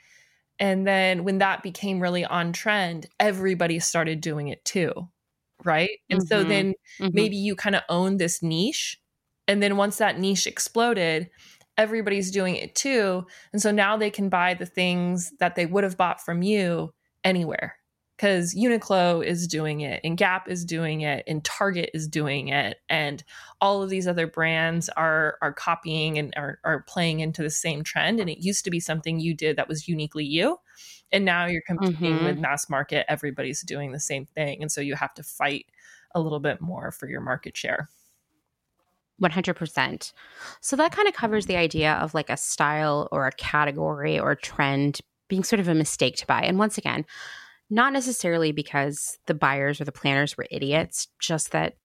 [0.57, 5.09] And then when that became really on trend, everybody started doing it too.
[5.63, 5.99] Right.
[6.09, 6.43] And so Mhm.
[6.43, 7.11] then Mhm.
[7.13, 8.99] maybe you kind of own this niche.
[9.47, 11.29] And then once that niche exploded,
[11.77, 13.25] everybody's doing it too.
[13.53, 16.93] And so now they can buy the things that they would have bought from you
[17.23, 17.77] anywhere.
[18.17, 22.77] Because Uniqlo is doing it, and Gap is doing it, and Target is doing it,
[22.87, 23.21] and
[23.59, 27.83] all of these other brands are are copying and are, are playing into the same
[27.83, 28.21] trend.
[28.21, 30.59] And it used to be something you did that was uniquely you,
[31.15, 32.23] and now you're competing Mhm.
[32.23, 33.05] with mass market.
[33.11, 35.67] Everybody's doing the same thing, and so you have to fight
[36.15, 37.89] a little bit more for your market share.
[39.17, 40.11] 100%.
[40.61, 44.31] So that kind of covers the idea of like a style or a category or
[44.31, 44.99] a trend
[45.29, 46.41] being sort of a mistake to buy.
[46.41, 47.05] And once again,
[47.69, 51.75] not necessarily because the buyers or the planners were idiots, just that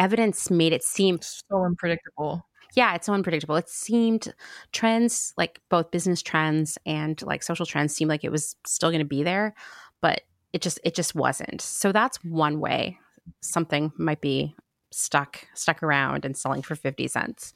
[0.00, 2.46] evidence made it seem So unpredictable.
[2.72, 3.56] Yeah, it's so unpredictable.
[3.56, 4.32] It seemed
[4.72, 9.00] trends, like both business trends and like social trends, seemed like it was still going
[9.00, 9.54] to be there,
[10.00, 11.60] but it just it just wasn't.
[11.60, 12.98] So that's one way
[13.40, 14.54] something might be
[14.90, 17.52] stuck stuck around and selling for 50 cents.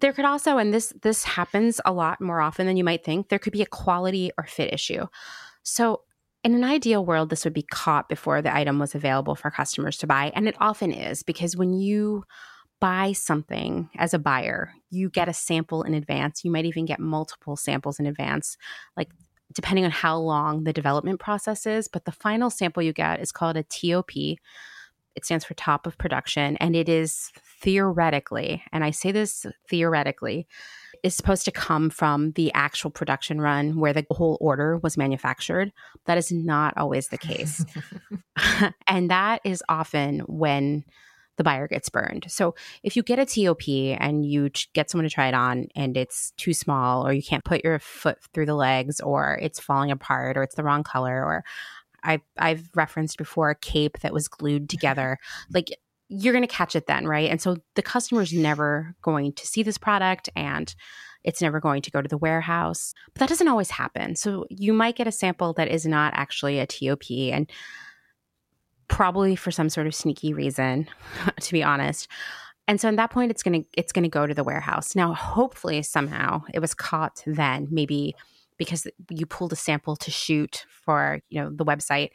[0.00, 3.28] There could also and this this happens a lot more often than you might think,
[3.28, 5.06] there could be a quality or fit issue.
[5.62, 6.02] So
[6.42, 9.96] in an ideal world this would be caught before the item was available for customers
[9.98, 12.24] to buy and it often is because when you
[12.84, 16.44] buy something as a buyer, you get a sample in advance.
[16.44, 18.58] You might even get multiple samples in advance,
[18.94, 19.08] like
[19.54, 21.88] depending on how long the development process is.
[21.88, 24.14] But the final sample you get is called a TOP.
[24.14, 30.46] It stands for top of production, and it is theoretically, and I say this theoretically,
[31.02, 35.72] is supposed to come from the actual production run where the whole order was manufactured.
[36.04, 37.64] That is not always the case.
[38.88, 40.84] and that is often when
[41.36, 42.26] the buyer gets burned.
[42.28, 43.68] So if you get a TOP
[44.00, 47.44] and you get someone to try it on and it's too small or you can't
[47.44, 51.24] put your foot through the legs or it's falling apart or it's the wrong color
[51.24, 51.44] or
[52.02, 55.18] I I've referenced before a cape that was glued together
[55.52, 55.70] like
[56.08, 57.30] you're going to catch it then, right?
[57.30, 60.72] And so the customer's never going to see this product and
[61.24, 62.92] it's never going to go to the warehouse.
[63.14, 64.14] But that doesn't always happen.
[64.14, 67.50] So you might get a sample that is not actually a TOP and
[68.94, 70.88] probably for some sort of sneaky reason,
[71.40, 72.06] to be honest.
[72.68, 74.94] And so at that point it's going to it's going to go to the warehouse.
[74.94, 78.14] Now hopefully somehow it was caught then, maybe
[78.56, 82.10] because you pulled a sample to shoot for, you know, the website.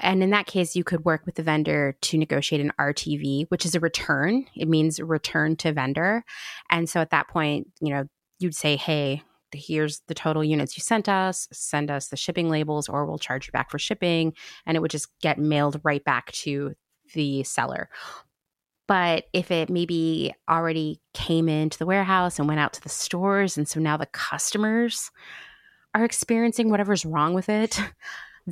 [0.00, 3.64] And in that case, you could work with the vendor to negotiate an RTV, which
[3.64, 4.46] is a return.
[4.56, 6.24] It means return to vendor.
[6.68, 8.04] And so at that point, you know,
[8.40, 12.88] you'd say, hey, here's the total units you sent us, send us the shipping labels,
[12.88, 14.34] or we'll charge you back for shipping.
[14.66, 16.74] And it would just get mailed right back to
[17.14, 17.88] the seller.
[18.86, 23.56] But if it maybe already came into the warehouse and went out to the stores,
[23.56, 25.10] and so now the customers
[25.94, 27.80] are experiencing whatever's wrong with it,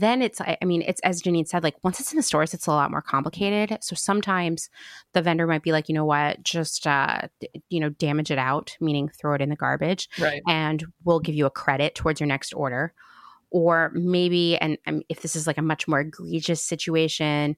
[0.01, 2.55] then it's, I I mean, it's as Janine said, like once it's in the stores,
[2.55, 3.79] it's a lot more complicated.
[3.83, 4.69] So sometimes
[5.13, 7.23] the vendor might be like, you know what, just, uh,
[7.69, 10.43] you know, damage it out, meaning throw it in the garbage Right.
[10.49, 12.93] and we'll give you a credit towards your next order.
[13.51, 17.57] Or maybe, and um, if this is like a much more egregious situation,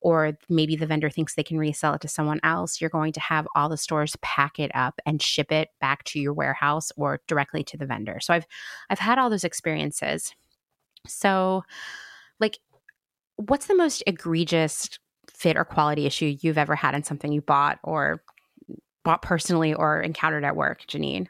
[0.00, 3.20] or maybe the vendor thinks they can resell it to someone else, you're going to
[3.20, 7.20] have all the stores pack it up and ship it back to your warehouse or
[7.26, 8.20] directly to the vendor.
[8.20, 8.46] So I've
[8.90, 10.34] I've had all those experiences.
[11.06, 11.64] So
[12.40, 12.58] like
[13.36, 14.88] what's the most egregious
[15.28, 18.22] fit or quality issue you've ever had in something you bought or
[19.04, 21.26] bought personally or encountered at work, Janine?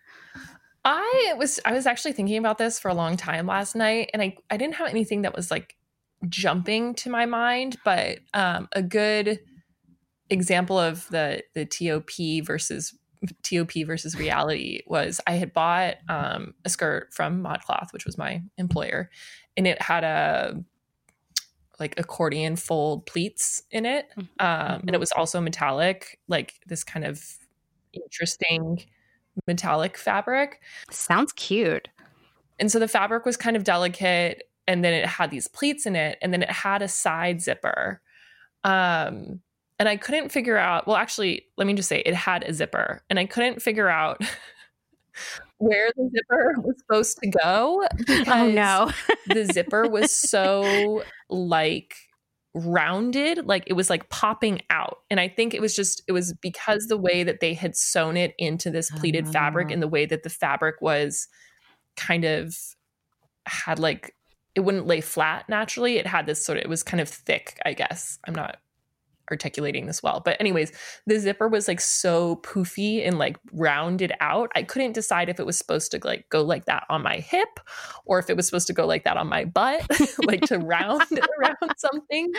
[0.84, 4.20] I was I was actually thinking about this for a long time last night, and
[4.22, 5.76] I I didn't have anything that was like
[6.28, 9.40] jumping to my mind, but um, a good
[10.30, 12.94] example of the the TOP versus
[13.42, 18.42] TOP versus reality was I had bought um, a skirt from ModCloth, which was my
[18.58, 19.10] employer,
[19.56, 20.62] and it had a
[21.80, 24.06] like accordion fold pleats in it.
[24.16, 25.00] Um, and it Mhm.
[25.00, 27.20] was also metallic, like this kind of
[27.92, 28.84] interesting
[29.46, 30.60] metallic fabric.
[30.90, 31.88] Sounds cute.
[32.60, 35.96] And so the fabric was kind of delicate, and then it had these pleats in
[35.96, 38.00] it, and then it had a side zipper.
[38.62, 39.40] Um,
[39.80, 43.02] and I couldn't figure out, well, actually, let me just say it had a zipper,
[43.10, 44.20] and I couldn't figure out
[45.64, 47.86] where the zipper was supposed to go
[48.28, 48.90] Oh no.
[49.26, 51.94] the zipper was so like
[52.56, 56.32] rounded like it was like popping out and i think it was just it was
[56.34, 59.72] because the way that they had sewn it into this pleated fabric Ah.
[59.72, 61.26] and the way that the fabric was
[61.96, 62.54] kind of
[63.46, 64.14] had like
[64.54, 67.58] it wouldn't lay flat naturally it had this sort of it was kind of thick
[67.66, 68.58] i guess i'm not
[69.30, 70.20] articulating this well.
[70.24, 70.72] But anyways
[71.06, 75.46] the zipper was like so poofy and like rounded out i couldn't decide if it
[75.46, 77.60] was supposed to like go like that on my hip
[78.04, 79.86] or if it was supposed to go like that on my butt
[80.26, 81.02] like to round
[81.38, 82.32] around something.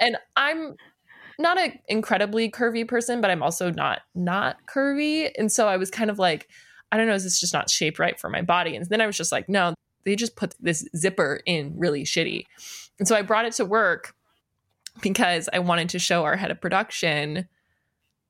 [0.00, 0.74] And i'm
[1.38, 5.30] not an incredibly curvy person but i'm also not not curvy.
[5.38, 6.48] And so i was kind of like
[6.92, 8.76] i don't know is this just not shaped right for my body?
[8.76, 9.74] And then i was just like no
[10.04, 12.44] they just put this zipper in really shitty.
[12.98, 14.14] And so i brought it to work
[15.02, 17.48] because I wanted to show our head of production.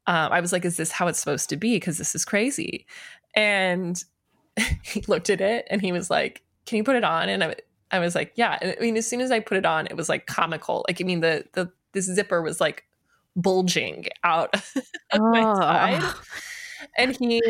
[0.07, 1.77] Um, I was like, is this how it's supposed to be?
[1.77, 2.87] Because this is crazy.
[3.35, 4.03] And
[4.83, 7.29] he looked at it and he was like, can you put it on?
[7.29, 7.55] And I,
[7.91, 8.59] I was like, yeah.
[8.61, 10.85] And I mean, as soon as I put it on, it was like comical.
[10.89, 12.85] Like, I mean, the, the, this zipper was like
[13.37, 14.55] bulging out
[15.13, 15.55] of my Oh.
[15.57, 16.03] side.
[16.97, 17.43] And he,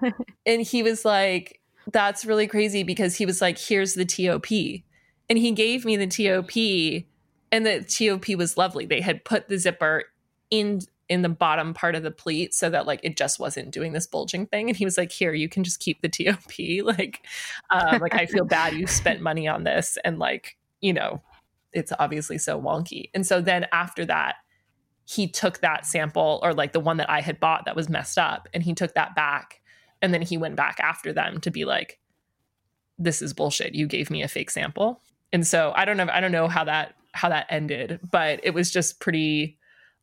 [0.46, 1.60] and he was like,
[1.92, 4.50] that's really crazy because he was like, here's the TOP.
[5.28, 7.04] And he gave me the TOP
[7.52, 8.86] and the TOP was lovely.
[8.86, 10.04] They had put the zipper
[10.50, 13.92] in in the bottom part of the pleat so that like it just wasn't doing
[13.92, 14.68] this bulging thing.
[14.68, 16.40] And he was like, "Here, you can just keep the TOP."
[16.96, 17.26] Like,
[17.70, 21.20] um, like I feel bad you spent money on this, and like you know,
[21.72, 23.10] it's obviously so wonky.
[23.12, 24.36] And so then after that,
[25.04, 28.18] he took that sample or like the one that I had bought that was messed
[28.18, 29.60] up, and he took that back,
[30.00, 31.98] and then he went back after them to be like,
[32.98, 33.74] "This is bullshit.
[33.74, 36.08] You gave me a fake sample." And so I don't know.
[36.12, 39.58] I don't know how that how that ended, but it was just pretty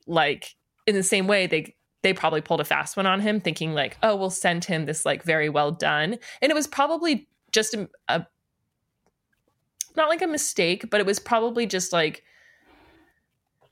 [0.06, 0.56] like
[0.86, 3.98] in the same way they they probably pulled a fast one on him thinking like,
[4.04, 7.90] "Oh, we'll send him this like very well done." And it was probably just a,
[8.08, 8.26] a
[9.96, 12.24] not like a mistake, but it was probably just like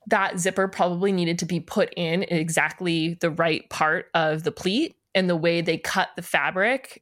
[0.08, 4.96] that zipper probably needed to be put in exactly the right part of the pleat
[5.14, 7.02] and the way they cut the fabric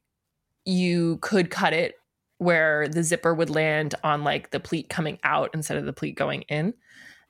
[0.66, 1.96] you could cut it
[2.44, 6.16] where the zipper would land on like the pleat coming out instead of the pleat
[6.16, 6.74] going in.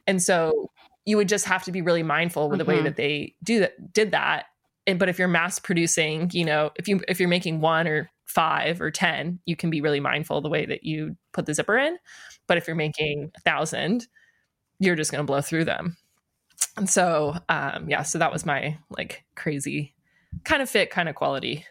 [0.08, 0.72] And so
[1.06, 2.84] you would just have to be really mindful with the way Mhm.
[2.84, 4.46] that they do that did that.
[4.88, 8.10] And but if you're mass producing, you know, if you if you're making one or
[8.26, 11.78] five or ten, you can be really mindful the way that you put the zipper
[11.78, 11.98] in.
[12.48, 14.08] But if you're making a thousand,
[14.80, 15.96] you're just gonna blow through them.
[16.78, 19.94] And so um yeah, so that was my like crazy
[20.46, 21.66] kind of fit, kind of quality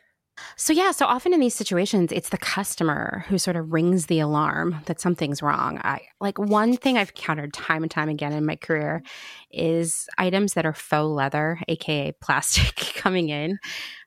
[0.56, 4.20] So yeah, so often in these situations, it's the customer who sort of rings the
[4.20, 5.78] alarm that something's wrong.
[5.84, 9.02] I like one thing I've countered time and time again in my career
[9.50, 13.58] is items that are faux leather, aka plastic, coming in,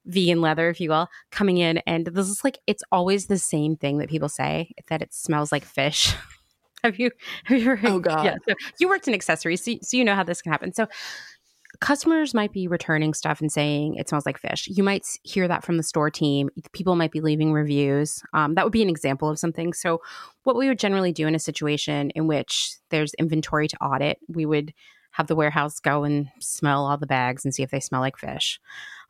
[0.06, 3.76] vegan leather, if you will, coming in, and this is like it's always the same
[3.76, 6.14] thing that people say that it smells like fish.
[6.84, 7.12] have you
[7.46, 7.88] have you ever?
[7.88, 8.26] Oh, God.
[8.26, 10.74] Yeah, so you worked in accessories, so, so you know how this can happen.
[10.74, 10.88] So
[11.80, 14.68] customers might be returning stuff and saying it smells like fish.
[14.70, 16.50] You might hear that from the store team.
[16.74, 18.22] People might be leaving reviews.
[18.34, 19.74] Um, that would be an example of something.
[19.74, 20.02] So,
[20.44, 24.46] what we would generally do in a situation in which there's inventory to audit, we
[24.46, 24.74] would
[25.12, 28.18] have the warehouse go and smell all the bags and see if they smell like
[28.18, 28.60] fish.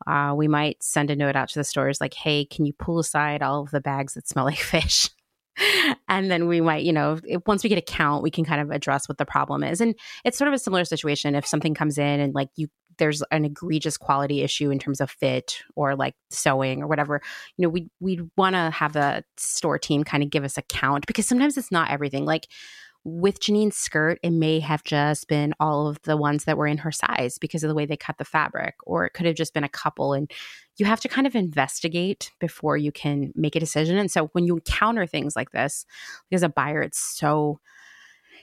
[0.06, 3.00] Uh, we might send a note out to the stores like, hey, can you pull
[3.00, 5.10] aside all of the bags that smell like fish?
[6.08, 8.72] and then we might, you know, once we get a count, we can kind of
[8.72, 9.82] address what the problem is.
[9.82, 13.22] And it's sort of a similar situation if something comes in and like you there's
[13.32, 17.22] an egregious quality issue in terms of fit or like sewing or whatever
[17.58, 20.62] you know we we want to have the store team kind of give us a
[20.62, 22.48] count because sometimes it's not everything like
[23.06, 26.80] with Janine's skirt, it may have just been all of the ones that were in
[26.80, 29.54] her size because of the way they cut the fabric, or it could have just
[29.54, 30.14] been a couple.
[30.14, 30.30] And
[30.78, 33.98] you have to kind of investigate before you can make a decision.
[33.98, 35.86] And so when you encounter things like this,
[36.32, 37.60] as a buyer, it's so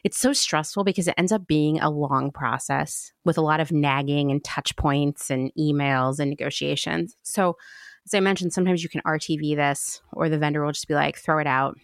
[0.04, 3.70] it's so stressful because it ends up being a long process with a lot of
[3.70, 7.16] nagging and touch points and emails and negotiations.
[7.22, 7.56] So
[8.06, 11.16] as I mentioned, sometimes you can RTV this, or the vendor will just be like,
[11.16, 11.76] throw it out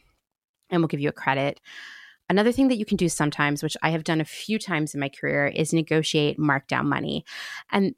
[0.70, 1.60] and we'll give you a credit.
[2.28, 5.00] Another thing that you can do sometimes, which I have done a few times in
[5.00, 7.24] my career, is negotiate markdown money.
[7.70, 7.94] And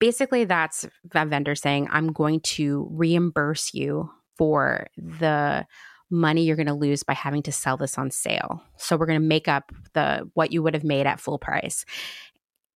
[0.00, 5.66] basically, that's that vendor saying, I'm going to reimburse you for the
[6.10, 8.62] money you're going to lose by having to sell this on sale.
[8.76, 11.84] So we're going to make up the what you would have made at full price.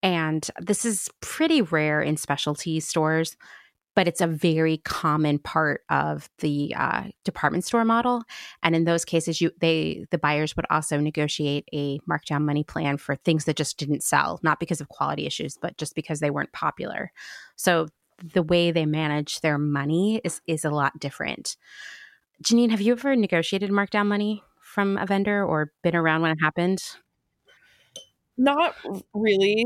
[0.03, 3.35] And this is pretty rare in specialty stores,
[3.97, 8.21] but it's a very common part of the uh, department store model.
[8.61, 12.97] And in those cases, you they the buyers would also negotiate a markdown money plan
[12.97, 16.29] for things that just didn't sell, not because of quality issues, but just because they
[16.29, 17.11] weren't popular.
[17.55, 17.87] So
[18.23, 21.57] the way they manage their money is is a lot different.
[22.43, 26.39] Janine, have you ever negotiated markdown money from a vendor or been around when it
[26.39, 26.83] happened?
[28.37, 28.75] Not
[29.15, 29.65] really.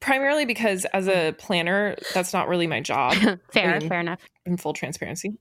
[0.00, 3.14] Primarily because as a planner, that's not really my job.
[3.52, 4.20] fair, in, fair enough.
[4.44, 5.38] In full transparency.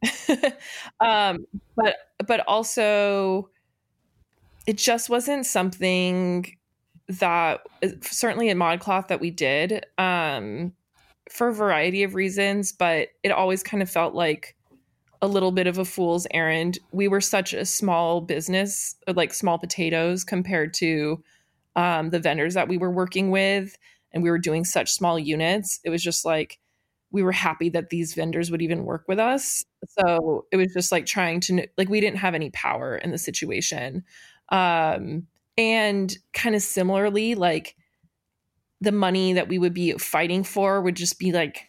[1.00, 3.50] um, but but also
[4.68, 6.46] it just wasn't something
[7.08, 7.62] that
[8.02, 9.86] certainly in ModCloth that we did.
[9.98, 10.74] Um,
[11.30, 14.56] for a variety of reasons, but it always kind of felt like
[15.22, 16.80] a little bit of a fool's errand.
[16.92, 21.24] We were such a small business, like small potatoes compared to
[21.76, 23.78] um, the vendors that we were working with,
[24.14, 25.80] and we were doing such small units.
[25.84, 26.60] It was just like
[27.12, 29.64] we were happy that these vendors would even work with us.
[30.00, 33.18] So it was just like trying to like we didn't have any power in the
[33.18, 34.04] situation.
[34.50, 35.28] Um,
[35.58, 37.76] and kind of similarly, like
[38.82, 41.68] the money that we would be fighting for would just be like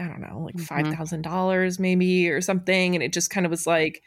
[0.00, 0.94] I don't know, like five mm-hmm.
[0.94, 1.32] thousand mm-hmm.
[1.32, 4.02] dollars maybe or something, and it just kind of was like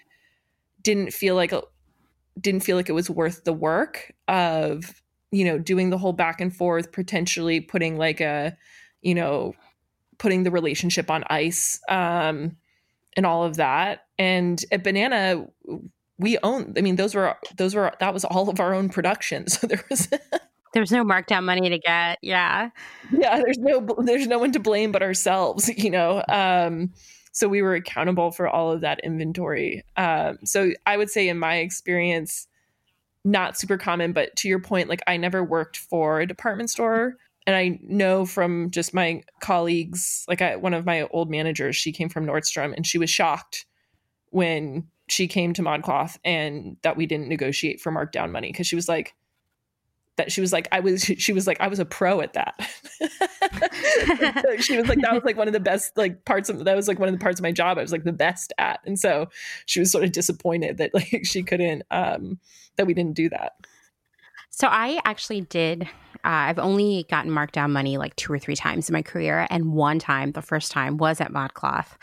[0.82, 1.53] didn't feel like
[2.39, 5.03] didn't feel like it was worth the work of
[5.34, 8.56] you know doing the whole back and forth, potentially putting like a
[9.02, 9.54] you know
[10.20, 12.56] putting the relationship on ice um,
[13.18, 14.06] and all of that.
[14.18, 15.46] And at Banana,
[16.18, 16.74] we own.
[16.78, 19.84] I mean, those were those were that was all of our own production, so there
[19.90, 20.08] was.
[20.74, 22.18] There's no markdown money to get.
[22.24, 22.72] Yeah.
[23.12, 23.38] Yeah.
[23.38, 26.24] There's no, there's no one to blame but ourselves, you know?
[26.28, 26.94] Um,
[27.32, 29.84] so we were accountable for all of that inventory.
[29.98, 32.48] Um, so I would say in my experience,
[33.24, 37.15] not super common, but to your point, like I never worked for a department store.
[37.45, 41.91] And I know from just my colleagues, like I, one of my old managers, she
[41.91, 43.65] came from Nordstrom and she was shocked
[44.30, 48.76] when she came to ModCloth and that we didn't negotiate for markdown money because she
[48.76, 49.13] was like,
[50.18, 52.55] that she was like i was she was like i was a pro at that.
[54.59, 56.88] She was like that was like one of the best like parts of that was
[56.88, 58.80] like one of the parts of my job i was like the best at.
[58.86, 59.30] And so
[59.66, 62.39] she was sort of disappointed that like she couldn't um
[62.78, 63.53] that we didn't do that
[64.56, 65.84] so I actually did.
[66.26, 69.74] Uh, I've only gotten markdown money like two or three times in my career, and
[69.74, 71.97] one time, the first time, was at ModCloth,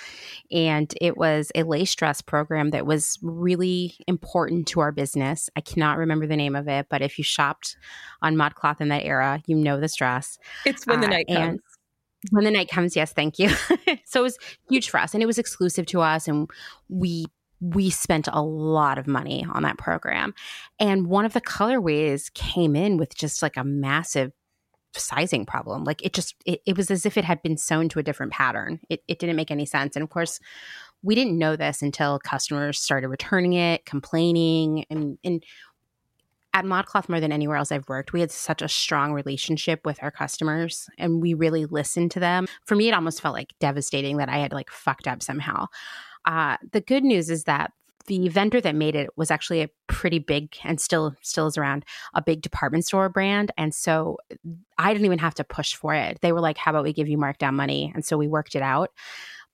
[0.51, 5.49] and it was a lace dress program that was really important to our business.
[5.57, 7.77] I cannot remember the name of it, but if you shopped
[8.21, 10.37] on ModCloth in that era, you know this dress.
[10.67, 11.61] It's when the uh, night comes.
[12.33, 13.49] When the night comes, yes, thank you.
[14.05, 14.39] so it was
[14.69, 16.51] huge for us, and it was exclusive to us, and
[16.89, 17.27] we
[17.61, 20.35] we spent a lot of money on that program.
[20.79, 24.33] And one of the colorways came in with just like a massive
[24.95, 25.85] sizing problem.
[25.85, 28.33] Like it just, it, it was as if it had been sewn to a different
[28.33, 28.81] pattern.
[28.89, 29.95] It, it didn't make any sense.
[29.95, 30.41] And of course,
[31.03, 35.45] we didn't know this until customers started returning it, complaining, and, and
[36.53, 40.03] at ModCloth more than anywhere else I've worked, we had such a strong relationship with
[40.03, 42.47] our customers and we really listened to them.
[42.65, 45.67] For me, it almost felt like devastating that I had like fucked up somehow.
[46.25, 47.73] Uh, the good news is that
[48.07, 51.85] the vendor that made it was actually a pretty big and still still is around
[52.15, 53.53] a big department store brand.
[53.57, 54.19] And so
[54.79, 56.19] i didn't even have to push for it.
[56.21, 57.93] They were like how about we give you markdown money?
[57.95, 58.91] And so we worked it out.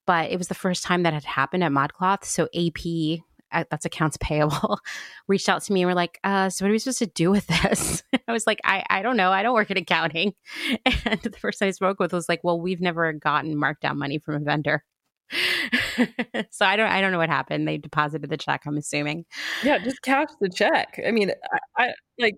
[0.06, 3.84] But it was the first time that had happened at modcloth so ap uh, that's
[3.84, 4.80] accounts payable
[5.28, 7.30] reached out to me and were like uh, so what are we supposed to do
[7.30, 8.02] with this?
[8.28, 9.32] I was like I, I don't know.
[9.32, 10.34] I don't work in accounting.
[11.04, 14.36] And the person i spoke with was like well we've never gotten markdown money from
[14.36, 14.82] a vendor
[16.50, 17.66] so I don't I don't know what happened.
[17.66, 19.24] They deposited the check, I'm assuming.
[19.62, 21.00] Yeah, just cash the check.
[21.06, 21.32] I mean,
[21.76, 22.36] I, I like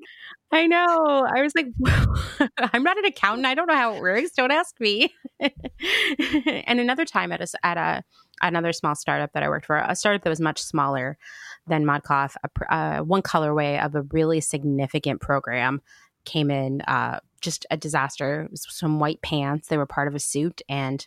[0.51, 1.27] I know.
[1.35, 1.67] I was like
[2.73, 3.47] I'm not an accountant.
[3.47, 4.31] I don't know how it works.
[4.31, 5.13] Don't ask me.
[5.41, 8.03] and another time at a at a
[8.41, 11.19] another small startup that I worked for, a startup that was much smaller
[11.67, 15.83] than ModCloth, a, uh, one colorway of a really significant program
[16.25, 18.49] came in uh, just a disaster.
[18.55, 19.69] some white pants.
[19.69, 21.07] They were part of a suit and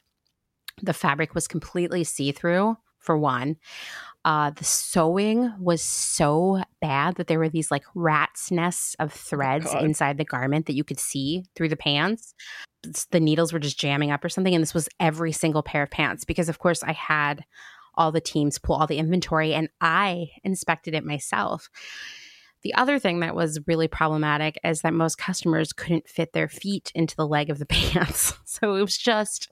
[0.82, 3.57] the fabric was completely see through, for one.
[4.24, 9.67] Uh, the sewing was so bad that there were these like rat's nests of threads
[9.74, 12.36] oh inside the garment that you could see through the pants.
[13.09, 14.53] The needles were just jamming up or something.
[14.53, 17.43] And this was every single pair of pants because, of course, I had
[17.95, 21.69] all the teams pull all the inventory and I inspected it myself.
[22.61, 26.91] The other thing that was really problematic is that most customers couldn't fit their feet
[26.93, 28.34] into the leg of the pants.
[28.45, 29.51] So it was just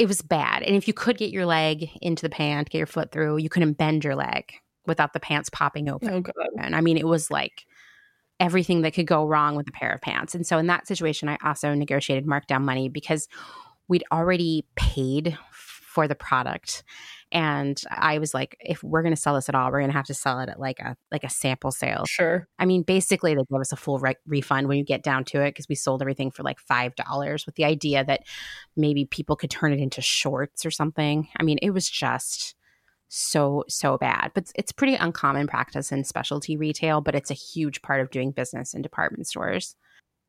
[0.00, 0.62] it was bad.
[0.62, 3.50] And if you could get your leg into the pant, get your foot through, you
[3.50, 4.54] couldn't bend your leg.
[4.86, 6.10] without the pants popping open.
[6.10, 6.34] Oh god.
[6.58, 7.66] And I mean, it was like
[8.38, 10.34] everything that could go wrong with a pair of pants.
[10.34, 13.28] And so in that situation, I also negotiated markdown money because
[13.88, 16.82] we'd already paid for the product
[17.32, 19.96] and i was like if we're going to sell this at all we're going to
[19.96, 22.04] have to sell it at like a like a sample sale.
[22.06, 22.46] Sure.
[22.58, 25.40] i mean basically they gave us a full re- refund when you get down to
[25.40, 28.22] it because we sold everything for like five dollars with the idea that
[28.76, 31.28] maybe people could turn it into shorts or something.
[31.38, 32.54] I mean it was just
[33.08, 34.30] so so bad.
[34.34, 38.10] But it's, it's pretty uncommon practice in specialty retail but it's a huge part of
[38.10, 39.74] doing business in department stores.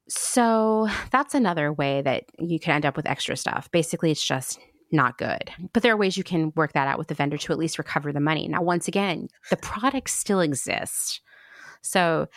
[0.10, 3.70] So that's another way that you can end up with extra stuff.
[3.72, 4.60] Basically it's just
[4.92, 5.52] not good.
[5.74, 7.78] But there are ways you can work that out with the vendor to at least
[7.78, 8.48] recover the money.
[8.48, 11.22] Now, once again, the product still exists.
[11.82, 12.28] So,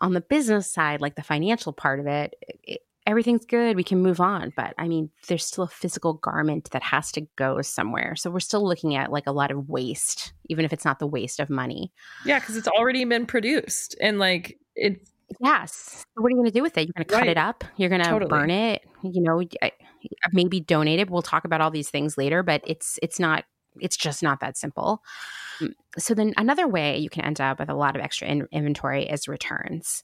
[0.00, 2.34] on the business side, like the financial part of it,
[2.64, 3.76] it, everything's good.
[3.76, 4.52] We can move on.
[4.56, 8.16] But I mean, there's still a physical garment that has to go somewhere.
[8.16, 11.06] So, we're still looking at like a lot of waste, even if it's not the
[11.06, 11.92] waste of money.
[12.24, 15.10] Yeah, because it's already been produced and like it's
[15.40, 16.04] Yes.
[16.14, 16.88] What are you going to do with it?
[16.88, 17.30] You're going to cut Right.
[17.30, 17.62] it up.
[17.76, 18.28] You're going to Totally.
[18.28, 18.82] burn it.
[19.04, 19.70] You know, I-
[20.32, 21.10] maybe donate it.
[21.10, 23.44] We'll talk about all these things later, but it's it's not.
[23.78, 25.00] It's just not that simple.
[25.60, 28.48] Mm, So then another way you can end up with a lot of extra in-
[28.50, 30.02] inventory is returns.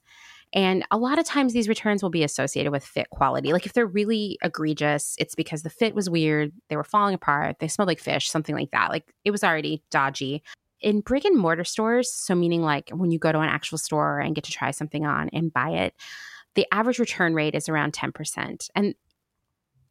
[0.52, 3.52] And a lot of times these returns will be associated with fit quality.
[3.52, 7.56] Like if they're really egregious, it's because the fit was weird, they were falling apart,
[7.58, 8.90] they smelled like fish, something like that.
[8.90, 10.44] Like it was already dodgy
[10.80, 14.20] in brick and mortar stores, so meaning like when you go to an actual store
[14.20, 15.94] and get to try something on and buy it,
[16.54, 18.70] the average return rate is around 10%.
[18.74, 18.94] And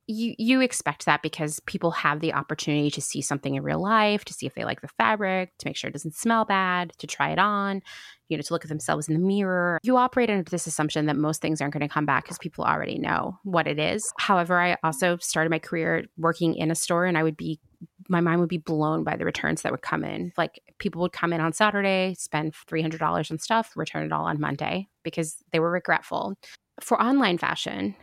[0.07, 4.23] you you expect that because people have the opportunity to see something in real life,
[4.25, 7.07] to see if they like the fabric, to make sure it doesn't smell bad, to
[7.07, 7.81] try it on,
[8.29, 9.79] you know, to look at themselves in the mirror.
[9.83, 12.63] You operate under this assumption that most things aren't going to come back because people
[12.63, 14.11] already know what it is.
[14.17, 17.59] However, I also started my career working in a store and I would be
[18.07, 20.31] my mind would be blown by the returns that would come in.
[20.37, 24.39] Like people would come in on Saturday, spend $300 on stuff, return it all on
[24.39, 26.35] Monday because they were regretful.
[26.81, 27.95] For online fashion,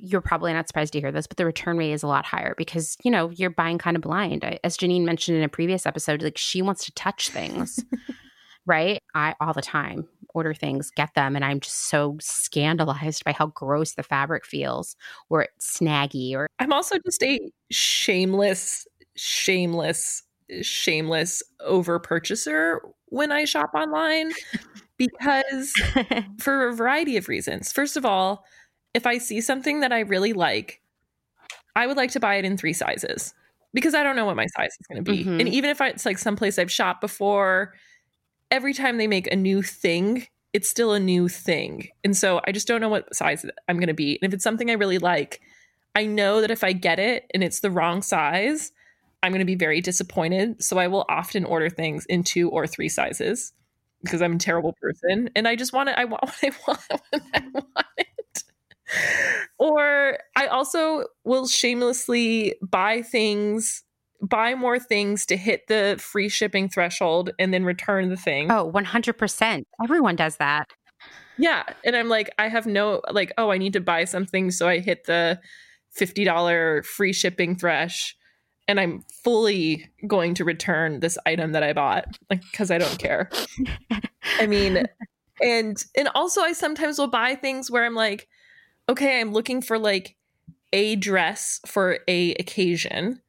[0.00, 2.54] you're probably not surprised to hear this, but the return rate is a lot higher
[2.56, 4.44] because, you know, you're buying kind of blind.
[4.62, 7.84] As Janine mentioned in a previous episode, like she wants to touch things,
[8.66, 9.00] right?
[9.14, 13.46] I all the time order things, get them, and I'm just so scandalized by how
[13.48, 14.96] gross the fabric feels
[15.28, 20.22] or it's snaggy or I'm also just a shameless, shameless,
[20.62, 24.32] shameless over purchaser when I shop online
[25.08, 25.72] because
[26.38, 27.72] for a variety of reasons.
[27.72, 28.44] First of all,
[28.94, 30.80] if I see something that I really like,
[31.74, 33.34] I would like to buy it in three sizes
[33.74, 35.24] because I don't know what my size is going to be.
[35.24, 35.40] Mhm.
[35.40, 37.74] And even if I, it's like someplace I've shopped before,
[38.50, 41.88] every time they make a new thing, it's still a new thing.
[42.04, 44.18] And so I just don't know what size I'm going to be.
[44.20, 45.40] And if it's something I really like,
[45.94, 48.70] I know that if I get it and it's the wrong size,
[49.22, 50.62] I'm going to be very disappointed.
[50.62, 53.52] So I will often order things in two or three sizes
[54.02, 55.96] because I'm a terrible person and I just want it.
[55.98, 58.44] I want what I want when I want it.
[59.58, 63.84] Or I also will shamelessly buy things,
[64.20, 68.50] buy more things to hit the free shipping threshold and then return the thing.
[68.50, 69.62] Oh, 100%.
[69.82, 70.66] Everyone does that.
[71.38, 71.62] Yeah.
[71.84, 74.50] And I'm like, I have no, like, oh, I need to buy something.
[74.50, 75.40] So I hit the
[75.98, 78.14] $50 free shipping thresh
[78.68, 82.98] and I'm fully going to return this item that I bought, like, because I don't
[82.98, 83.30] care.
[84.38, 84.84] I mean,
[85.42, 88.28] and, and also I sometimes will buy things where I'm like,
[88.88, 90.16] okay, I'm looking for like
[90.72, 93.20] a dress for a occasion.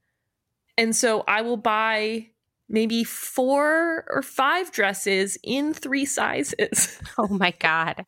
[0.77, 2.29] And so I will buy
[2.69, 6.99] maybe four or five dresses in three sizes.
[7.17, 8.05] Oh my God.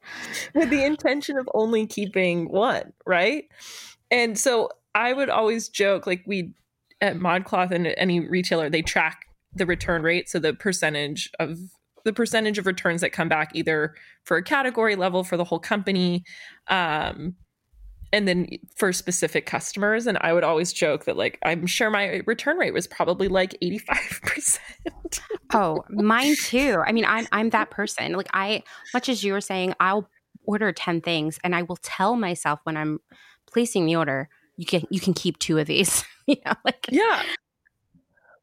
[0.55, 3.45] with the intention of only keeping one, right?
[4.09, 6.53] And so I would always joke, like we
[7.05, 11.57] at ModCloth and any retailer, they track the return rate, so the percentage of
[12.03, 15.59] the percentage of returns that come back either for a category level for the whole
[15.59, 16.23] company,
[16.67, 17.35] um,
[18.13, 20.05] and then for specific customers.
[20.05, 23.57] And I would always joke that like I'm sure my return rate was probably like
[23.61, 24.61] 85 percent.
[25.53, 26.81] Oh, mine too.
[26.85, 28.13] I mean, I'm I'm that person.
[28.13, 30.09] Like I much as you were saying, I'll
[30.43, 32.99] order 10 things and I will tell myself when I'm
[33.47, 34.27] placing the order,
[34.57, 36.03] you can you can keep two of these.
[36.27, 37.23] you know, like Yeah.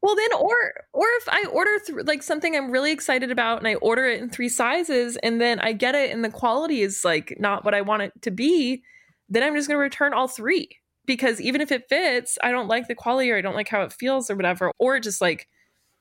[0.01, 3.67] Well, then, or or if I order th- like something I'm really excited about and
[3.67, 7.05] I order it in three sizes and then I get it and the quality is
[7.05, 8.83] like not what I want it to be,
[9.29, 10.67] then I'm just going to return all three
[11.05, 13.81] because even if it fits, I don't like the quality or I don't like how
[13.83, 15.47] it feels or whatever, or it just like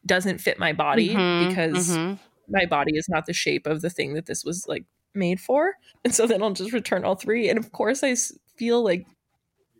[0.07, 2.19] doesn't fit my body Mhm, because mhm.
[2.49, 5.75] my body is not the shape of the thing that this was like made for.
[6.05, 7.49] And so then I'll just return all three.
[7.49, 8.17] And of course, I
[8.57, 9.07] feel like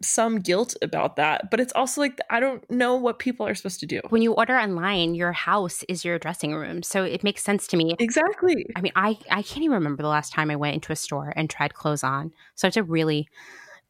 [0.03, 3.81] some guilt about that, but it's also like I don't know what people are supposed
[3.81, 4.01] to do.
[4.09, 6.83] When you order online, your house is your dressing room.
[6.83, 7.95] So it makes sense to me.
[7.99, 8.67] Exactly.
[8.77, 11.33] I mean, I I can't even remember the last time I went into a store
[11.37, 12.33] and tried clothes on.
[12.55, 13.29] So I have to really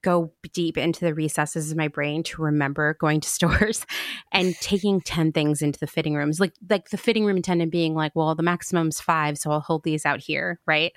[0.03, 3.87] go deep into the recesses of my brain to remember going to stores
[4.33, 7.95] and taking 10 things into the fitting rooms like like the fitting room attendant being
[7.95, 10.93] like well the maximum's 5 so I'll hold these out here right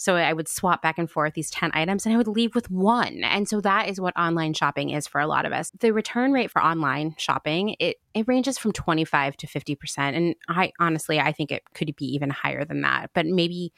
[0.00, 2.70] so I would swap back and forth these 10 items and I would leave with
[2.70, 3.22] one.
[3.22, 5.70] And so that is what online shopping is for a lot of us.
[5.78, 9.76] The return rate for online shopping, it it ranges from 25 to 50%.
[9.98, 13.10] And I honestly I think it could be even higher than that.
[13.12, 13.74] But maybe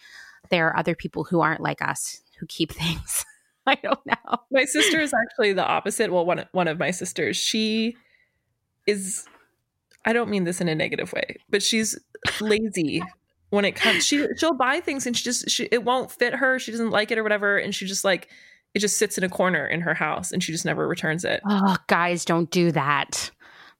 [0.48, 3.24] there are other people who aren't like us who keep things
[3.66, 4.38] I don't know.
[4.52, 6.12] My sister is actually the opposite.
[6.12, 7.96] Well, one one of my sisters, she
[8.86, 9.26] is
[10.04, 11.98] I don't mean this in a negative way, but she's
[12.40, 13.02] lazy
[13.52, 16.58] when it comes she she'll buy things and she just she it won't fit her,
[16.58, 18.28] she doesn't like it or whatever and she just like
[18.74, 21.42] it just sits in a corner in her house and she just never returns it.
[21.46, 23.30] Oh, guys, don't do that.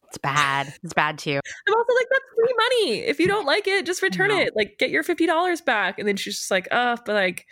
[0.09, 0.75] It's bad.
[0.83, 1.41] It's bad too.
[1.69, 2.99] I'm also like, that's free money.
[2.99, 4.53] If you don't like it, just return it.
[4.55, 5.99] Like, get your fifty dollars back.
[5.99, 7.47] And then she's just like, oh, but like,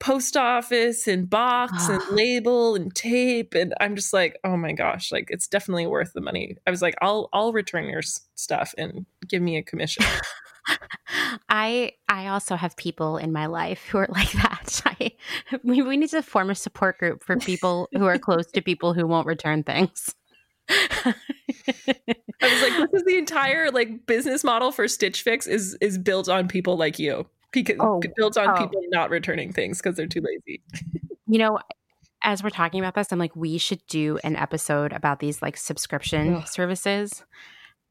[0.00, 1.92] post office and box ah.
[1.92, 6.12] and label and tape and i'm just like oh my gosh like it's definitely worth
[6.14, 6.56] the money.
[6.66, 10.04] I was like i'll i'll return your stuff and give me a commission.
[11.48, 14.80] I i also have people in my life who are like that.
[14.86, 15.12] I
[15.62, 18.94] we, we need to form a support group for people who are close to people
[18.94, 20.14] who won't return things.
[20.68, 21.14] I
[22.42, 26.28] was like, this is the entire like business model for Stitch Fix is is built
[26.28, 28.54] on people like you because oh, built on oh.
[28.56, 30.62] people not returning things because they're too lazy.
[31.26, 31.58] you know,
[32.22, 35.56] as we're talking about this, I'm like, we should do an episode about these like
[35.56, 36.48] subscription Ugh.
[36.48, 37.24] services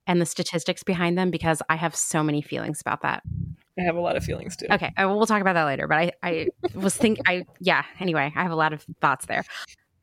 [0.08, 3.24] and the statistics behind them because I have so many feelings about that.
[3.78, 4.66] I have a lot of feelings too.
[4.70, 5.88] Okay, uh, we'll talk about that later.
[5.88, 7.84] But I, I was think I, yeah.
[8.00, 9.44] Anyway, I have a lot of thoughts there.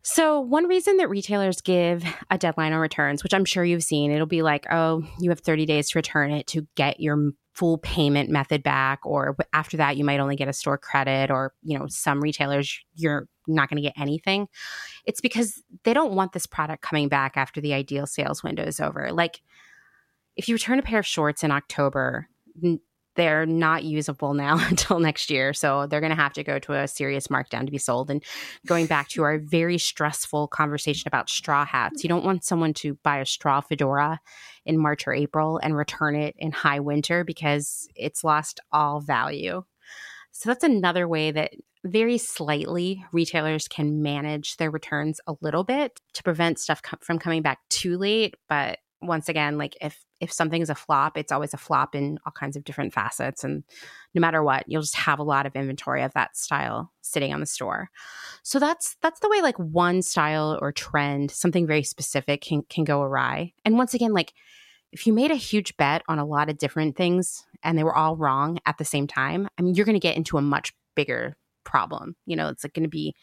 [0.02, 4.12] So, one reason that retailers give a deadline on returns, which I'm sure you've seen,
[4.12, 7.78] it'll be like, oh, you have 30 days to return it to get your full
[7.78, 11.78] payment method back or after that you might only get a store credit or you
[11.78, 14.48] know some retailers you're not going to get anything.
[15.04, 18.80] It's because they don't want this product coming back after the ideal sales window is
[18.80, 19.10] over.
[19.12, 19.40] Like
[20.36, 22.28] if you return a pair of shorts in october
[23.16, 25.52] they're not usable now until next year.
[25.52, 28.10] So they're going to have to go to a serious markdown to be sold.
[28.10, 28.22] And
[28.66, 32.94] going back to our very stressful conversation about straw hats, you don't want someone to
[33.02, 34.20] buy a straw fedora
[34.64, 39.62] in March or April and return it in high winter because it's lost all value.
[40.32, 41.52] So that's another way that
[41.84, 47.18] very slightly retailers can manage their returns a little bit to prevent stuff com- from
[47.18, 48.34] coming back too late.
[48.48, 52.18] But once again, like if if something is a flop, it's always a flop in
[52.24, 53.44] all kinds of different facets.
[53.44, 53.62] And
[54.14, 57.40] no matter what, you'll just have a lot of inventory of that style sitting on
[57.40, 57.90] the store.
[58.42, 62.84] So that's that's the way like one style or trend, something very specific can can
[62.84, 63.52] go awry.
[63.64, 64.32] And once again, like
[64.92, 67.96] if you made a huge bet on a lot of different things and they were
[67.96, 71.36] all wrong at the same time, I mean you're gonna get into a much bigger
[71.64, 72.16] problem.
[72.24, 73.14] You know, it's like gonna be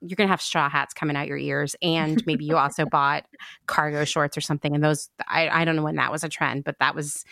[0.00, 3.24] you're going to have straw hats coming out your ears and maybe you also bought
[3.66, 6.64] cargo shorts or something and those I, I don't know when that was a trend
[6.64, 7.24] but that was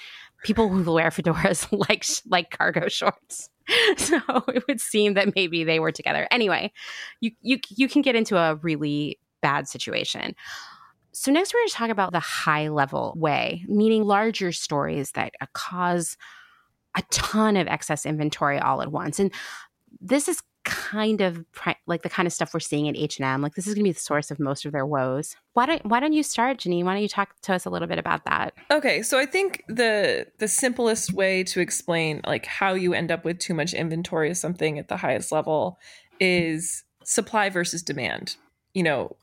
[0.45, 3.51] people who wear fedoras like like cargo shorts.
[3.99, 6.27] So it would seem that maybe they were together.
[6.31, 6.73] Anyway
[7.21, 10.35] you you you can get into a really bad situation.
[11.13, 15.35] So next we're going to talk about the high level way meaning larger stories that
[15.41, 16.17] uh, cause
[16.97, 19.33] a ton of excess inventory all at once and
[20.01, 21.45] this is kind of
[21.87, 23.43] like the kind of stuff we're seeing at H&M.
[23.43, 25.35] Like this is going to be the source of most of their woes.
[25.55, 26.85] Why don't why don't you start, Janine?
[26.85, 28.55] Why don't you talk to us a little bit about that?
[28.71, 33.25] Okay, so I think the the simplest way to explain like how you end up
[33.25, 35.79] with too much inventory of something at the highest level
[36.21, 38.37] is supply versus demand.
[38.75, 39.17] You know,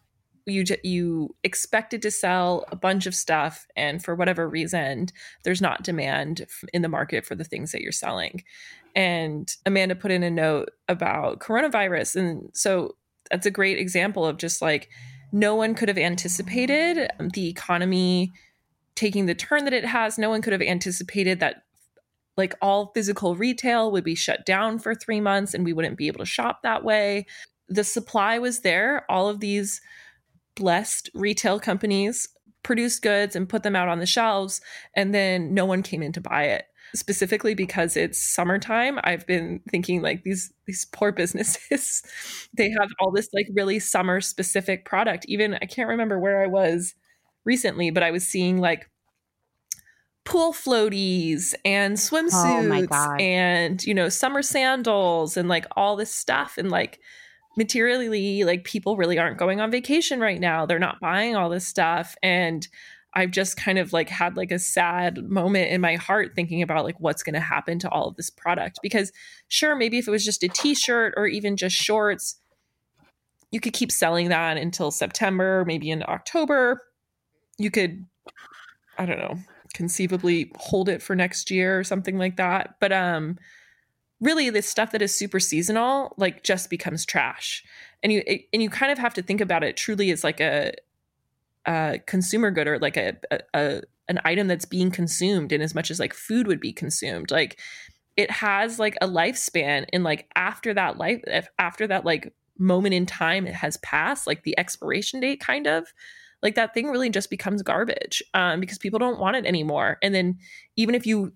[0.46, 5.08] you you expected to sell a bunch of stuff and for whatever reason
[5.44, 8.44] there's not demand in the market for the things that you're selling
[8.96, 12.16] and Amanda put in a note about coronavirus.
[12.16, 12.96] And so
[13.30, 14.90] that's a great example of just like
[15.32, 18.32] no one could have anticipated um, the economy
[18.96, 20.18] taking the turn that it has.
[20.18, 21.64] No one could have anticipated that
[22.38, 26.08] like all physical retail would be shut down for three months and we wouldn't be
[26.08, 27.26] able to shop that way.
[27.68, 29.06] The supply was there.
[29.10, 29.82] All of these
[30.56, 32.28] blessed retail companies
[32.64, 34.60] produced goods and put them out on the shelves,
[34.96, 36.66] and then no one came in to buy it.
[36.94, 42.04] Specifically because it's summertime i've been thinking like these these poor businesses
[42.56, 45.26] they have all this like really summer specific product.
[45.28, 46.94] Even i can't remember where i was
[47.44, 48.90] recently but i was seeing like
[50.26, 56.12] pool floaties and oh swimsuits oh and you know summer sandals and like all this
[56.12, 56.58] stuff.
[56.58, 57.00] And like
[57.56, 60.66] materially like people really aren't going on vacation right now.
[60.66, 62.16] They're not buying all this stuff.
[62.22, 62.68] And
[63.18, 66.84] i've just kind of like had like a sad moment in my heart thinking about
[66.84, 68.80] like what's going to happen to all of this product.
[68.84, 69.12] Because
[69.48, 72.36] sure maybe if it was just a t-shirt or even just shorts
[73.52, 76.82] you could keep selling that until september maybe in october.
[77.58, 78.06] You could
[78.98, 79.38] i don't know
[79.74, 82.76] conceivably hold it for next year or something like that.
[82.80, 83.38] But um
[84.26, 87.64] really this stuff that is super seasonal like just becomes trash.
[88.04, 90.74] And you and you kind of have to think about it truly as like a,
[91.66, 95.74] a consumer good or like a, a, a an item that's being consumed in as
[95.74, 97.32] much as like food would be consumed.
[97.32, 97.60] Like
[98.18, 101.24] it has like a lifespan and like after that life
[101.60, 105.92] after that like moment in time it has passed like the expiration date kind of
[106.46, 109.98] like that thing really just becomes garbage um, because people don't want it anymore.
[110.04, 110.38] And then
[110.76, 111.34] even if you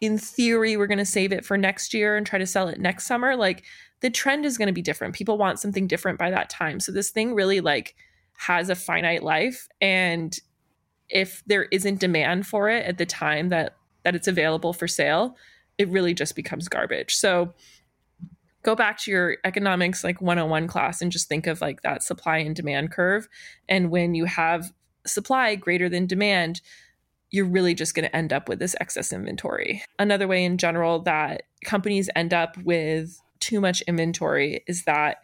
[0.00, 2.78] in theory we're going to save it for next year and try to sell it
[2.78, 3.64] next summer like
[4.00, 5.14] the trend is going to be different.
[5.14, 6.80] People want something different by that time.
[6.80, 7.94] So this thing really like
[8.34, 10.38] has a finite life and
[11.08, 15.36] if there isn't demand for it at the time that that it's available for sale
[15.78, 17.14] it really just becomes garbage.
[17.16, 17.52] So
[18.62, 22.38] go back to your economics like 101 class and just think of like that supply
[22.38, 23.28] and demand curve.
[23.68, 24.72] And when you have
[25.06, 26.60] supply greater than demand
[27.30, 29.82] you're really just going to end up with this excess inventory.
[29.98, 35.18] Another way in general that companies end up with too much inventory is that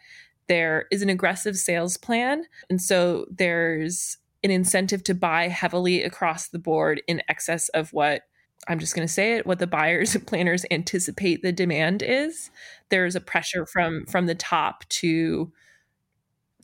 [0.49, 2.45] there is an aggressive sales plan.
[2.69, 8.23] And so there's an incentive to buy heavily across the board in excess of what
[8.69, 12.51] I'm just going to say it what the buyers and planners anticipate the demand is.
[12.91, 15.53] There's a pressure from from the top to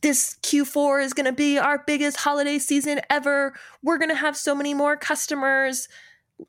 [0.01, 3.53] this Q4 is going to be our biggest holiday season ever.
[3.83, 5.87] We're going to have so many more customers.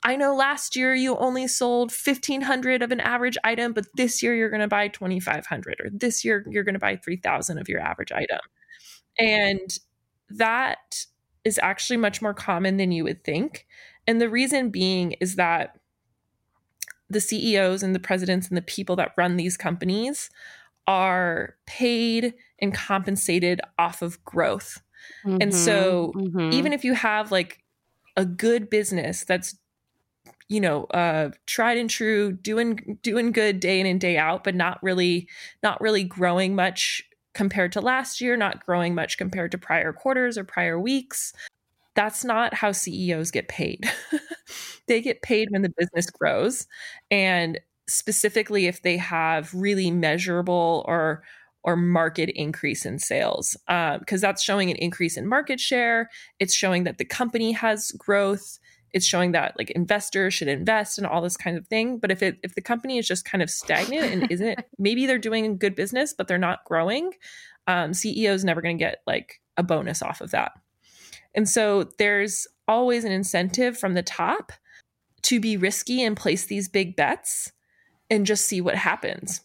[0.05, 4.34] I know last year you only sold 1500 of an average item, but this year
[4.34, 7.80] you're going to buy 2500 or this year you're going to buy 3000 of your
[7.80, 8.38] average item.
[9.18, 9.78] And
[10.28, 11.07] that
[11.44, 13.66] is actually much more common than you would think.
[14.07, 15.76] And the reason being is that
[17.09, 20.30] the CEOs and the presidents and the people that run these companies
[20.86, 24.80] are paid and compensated off of growth.
[25.24, 26.52] Mm-hmm, and so mm-hmm.
[26.52, 27.62] even if you have like
[28.16, 29.56] a good business that's
[30.48, 34.54] you know uh tried and true doing doing good day in and day out but
[34.54, 35.28] not really
[35.62, 37.02] not really growing much
[37.32, 41.32] compared to last year not growing much compared to prior quarters or prior weeks
[41.94, 43.90] that's not how CEOs get paid.
[44.86, 46.66] they get paid when the business grows
[47.11, 51.22] and specifically if they have really measurable or
[51.62, 56.08] or market increase in sales because uh, that's showing an increase in market share.
[56.38, 58.58] It's showing that the company has growth.
[58.92, 61.98] It's showing that like investors should invest and all this kind of thing.
[61.98, 65.18] But if it if the company is just kind of stagnant and isn't maybe they're
[65.18, 67.12] doing good business but they're not growing
[67.66, 70.52] um, ceo is never going to get like a bonus off of that.
[71.34, 74.52] And so there's always an incentive from the top
[75.22, 77.52] to be risky and place these big bets
[78.08, 79.42] and just see what happens.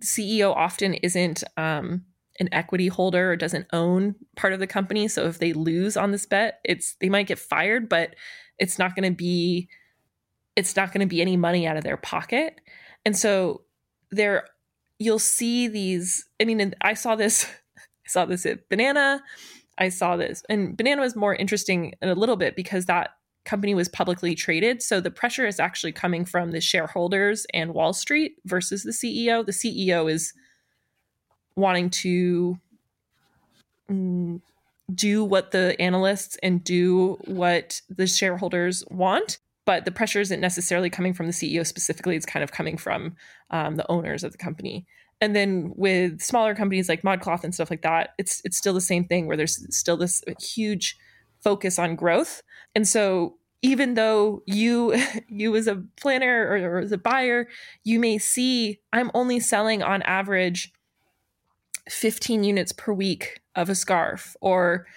[0.00, 2.04] CEO often isn't um,
[2.40, 5.08] an equity holder or doesn't own part of the company.
[5.08, 8.14] So if they lose on this bet, it's they might get fired, but
[8.58, 9.68] it's not going to be
[10.54, 12.60] it's not going to be any money out of their pocket.
[13.04, 13.62] And so
[14.10, 14.46] there
[14.98, 17.46] you'll see these I mean I saw this
[17.78, 19.22] I saw this at Banana.
[19.78, 23.10] I saw this and Banana was more interesting in a little bit because that
[23.46, 24.82] company was publicly traded.
[24.82, 29.46] So the pressure is actually coming from the shareholders and Wall Street versus the CEO.
[29.46, 30.34] The CEO is
[31.54, 32.58] wanting to
[33.90, 34.40] mm,
[34.94, 39.38] do what the analysts and do what the shareholders want.
[39.64, 42.14] But the pressure isn't necessarily coming from the CEO specifically.
[42.14, 43.16] It's kind of coming from
[43.50, 44.86] um, the owners of the company.
[45.20, 48.80] And then with smaller companies like ModCloth and stuff like that, it's it's still the
[48.80, 50.96] same thing where there's still this huge
[51.46, 52.42] focus on growth.
[52.74, 57.46] And so even though you you as a planner or, or as a buyer,
[57.84, 60.72] you may see I'm only selling on average
[61.88, 64.88] 15 units per week of a scarf or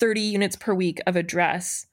[0.00, 1.86] 30 units per week of a dress.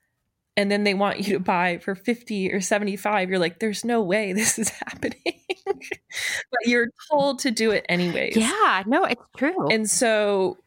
[0.57, 4.01] And then they want you to buy for 50 or 75 you're like there's no
[4.01, 5.35] way this is happening.
[5.65, 8.35] But you're told to do it anyways.
[8.35, 9.67] Yeah no it's true.
[9.69, 10.57] And so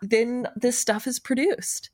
[0.00, 1.90] then this stuff is produced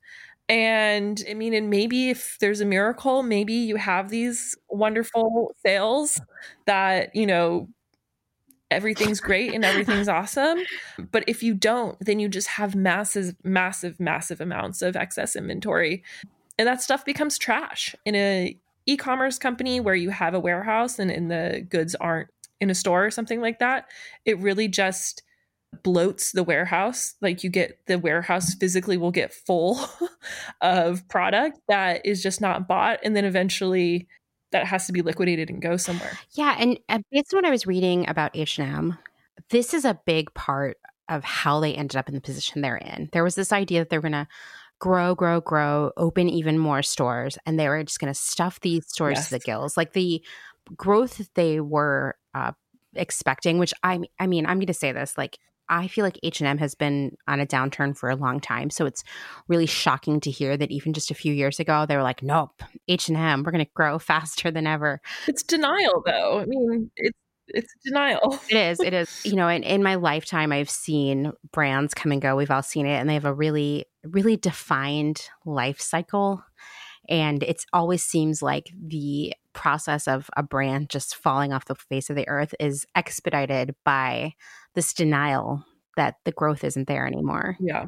[0.50, 6.20] and I mean, and maybe if there's a miracle, maybe you have these wonderful sales
[6.66, 7.68] that, you know,
[8.68, 10.58] everything's great and everything's awesome.
[11.12, 16.02] But if you don't, then you just have massive, massive, massive amounts of excess inventory.
[16.58, 21.12] And that stuff becomes trash in a e-commerce company where you have a warehouse and,
[21.12, 22.28] and the goods aren't
[22.60, 23.86] in a store or something like that.
[24.24, 25.22] It really just
[25.76, 27.14] bloats the warehouse.
[27.20, 29.80] Like you get the warehouse physically will get full
[30.60, 33.00] of product that is just not bought.
[33.02, 34.08] And then eventually
[34.52, 36.18] that has to be liquidated and go somewhere.
[36.32, 36.56] Yeah.
[36.58, 38.98] And uh, based on what I was reading about H&M,
[39.50, 43.08] this is a big part of how they ended up in the position they're in.
[43.12, 44.28] There was this idea that they're going to
[44.80, 48.86] grow, grow, grow, open even more stores, and they were just going to stuff these
[48.86, 49.28] stores yes.
[49.28, 49.76] to the gills.
[49.76, 50.24] Like the
[50.76, 52.52] growth they were uh,
[52.94, 55.38] expecting, which I, I mean, I'm going to say this, like
[55.70, 58.68] I feel like H&M has been on a downturn for a long time.
[58.68, 59.04] So it's
[59.48, 62.62] really shocking to hear that even just a few years ago they were like, "Nope,
[62.88, 66.40] H&M, we're going to grow faster than ever." It's denial though.
[66.40, 67.16] I mean, it's
[67.52, 68.38] it's denial.
[68.48, 68.80] it is.
[68.80, 69.22] It is.
[69.30, 72.36] You know, in, in my lifetime, I've seen brands come and go.
[72.36, 76.44] We've all seen it, and they have a really, really defined life cycle.
[77.08, 82.08] And it always seems like the process of a brand just falling off the face
[82.08, 84.34] of the earth is expedited by
[84.74, 85.64] this denial
[85.96, 87.56] that the growth isn't there anymore.
[87.60, 87.86] Yeah.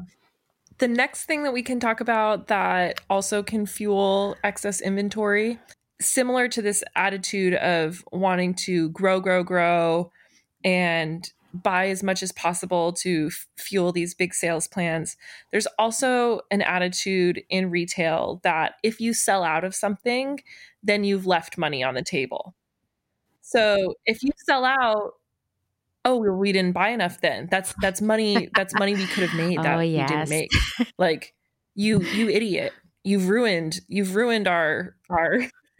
[0.79, 5.59] The next thing that we can talk about that also can fuel excess inventory
[6.01, 10.11] similar to this attitude of wanting to grow, grow, grow,
[10.63, 15.15] and buy as much as possible to f- fuel these big sales plans.
[15.51, 20.41] There's also an attitude in retail that if you sell out of something,
[20.81, 22.55] then you've left money on the table.
[23.41, 25.13] So if you sell out,
[26.05, 27.47] oh well, we didn't buy enough then.
[27.49, 30.09] That's that's money that's money we could have made oh, that oh, yes.
[30.09, 30.51] we didn't make.
[30.97, 31.33] Like
[31.75, 32.73] you you idiot.
[33.03, 35.39] You've ruined you've ruined our our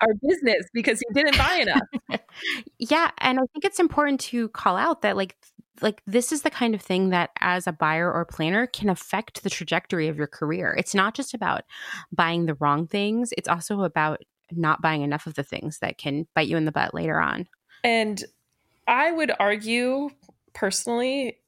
[0.00, 2.20] our business because you didn't buy enough.
[2.78, 5.36] yeah, and I think it's important to call out that like
[5.80, 9.42] like this is the kind of thing that as a buyer or planner can affect
[9.42, 10.74] the trajectory of your career.
[10.78, 11.62] It's not just about
[12.12, 16.26] buying the wrong things, it's also about not buying enough of the things that can
[16.34, 17.48] bite you in the butt later on.
[17.84, 18.22] And
[18.92, 20.10] I would argue
[20.52, 21.38] personally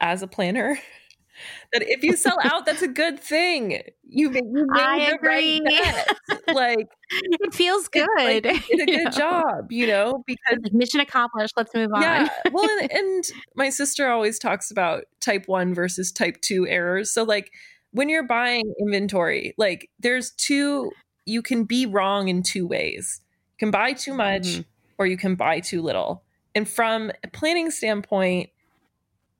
[0.00, 0.78] as a planner
[1.72, 3.82] that if you sell out, that's a good thing.
[4.04, 5.60] You, you made I agree.
[5.62, 6.06] Right
[6.54, 8.08] like it feels good.
[8.18, 9.10] It, like, did a good know?
[9.10, 11.54] job, you know, because like mission accomplished.
[11.58, 12.00] Let's move on.
[12.00, 12.28] Yeah.
[12.52, 13.24] Well, and, and
[13.54, 17.12] my sister always talks about type one versus type two errors.
[17.12, 17.52] So like
[17.90, 20.90] when you're buying inventory, like there's two,
[21.26, 23.20] you can be wrong in two ways.
[23.52, 24.62] You can buy too much mm-hmm.
[24.96, 26.24] or you can buy too little.
[26.54, 28.50] And from a planning standpoint,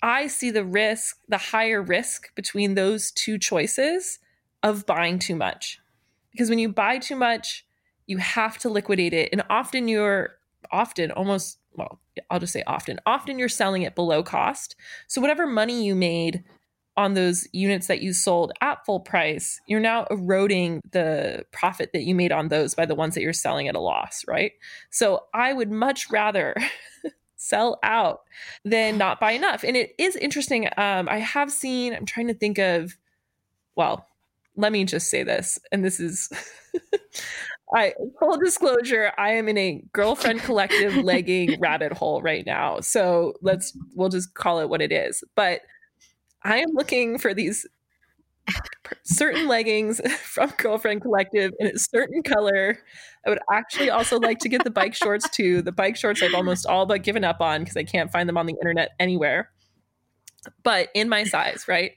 [0.02, 4.20] I see the risk, the higher risk between those two choices
[4.62, 5.80] of buying too much.
[6.30, 7.66] Because when you buy too much,
[8.06, 9.30] you have to liquidate it.
[9.32, 10.36] And often you're,
[10.70, 12.00] often, almost, well,
[12.30, 14.76] I'll just say often, often you're selling it below cost.
[15.08, 16.44] So whatever money you made
[16.98, 22.02] on those units that you sold at full price, you're now eroding the profit that
[22.02, 24.50] you made on those by the ones that you're selling at a loss, right?
[24.90, 26.56] So I would much rather
[27.36, 28.22] sell out
[28.64, 29.62] than not buy enough.
[29.62, 30.66] And it is interesting.
[30.76, 32.96] Um, I have seen, I'm trying to think of,
[33.76, 34.04] well,
[34.56, 36.28] let me just say this, and this is
[37.72, 42.80] I full disclosure, I am in a Girlfriend Collective legging rabbit hole right now.
[42.80, 45.22] So let's we'll just call it what it is.
[45.36, 45.60] But
[46.42, 47.66] I am looking for these
[49.04, 52.78] certain leggings from Girlfriend Collective in a certain color.
[53.26, 55.62] I would actually also like to get the bike shorts too.
[55.62, 58.38] The bike shorts I've almost all but given up on because I can't find them
[58.38, 59.50] on the internet anywhere.
[60.62, 61.92] But in my size, right?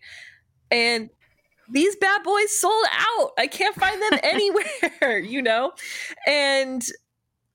[0.72, 1.10] And
[1.70, 3.32] these bad boys sold out.
[3.38, 5.72] I can't find them anywhere, you know?
[6.28, 6.84] And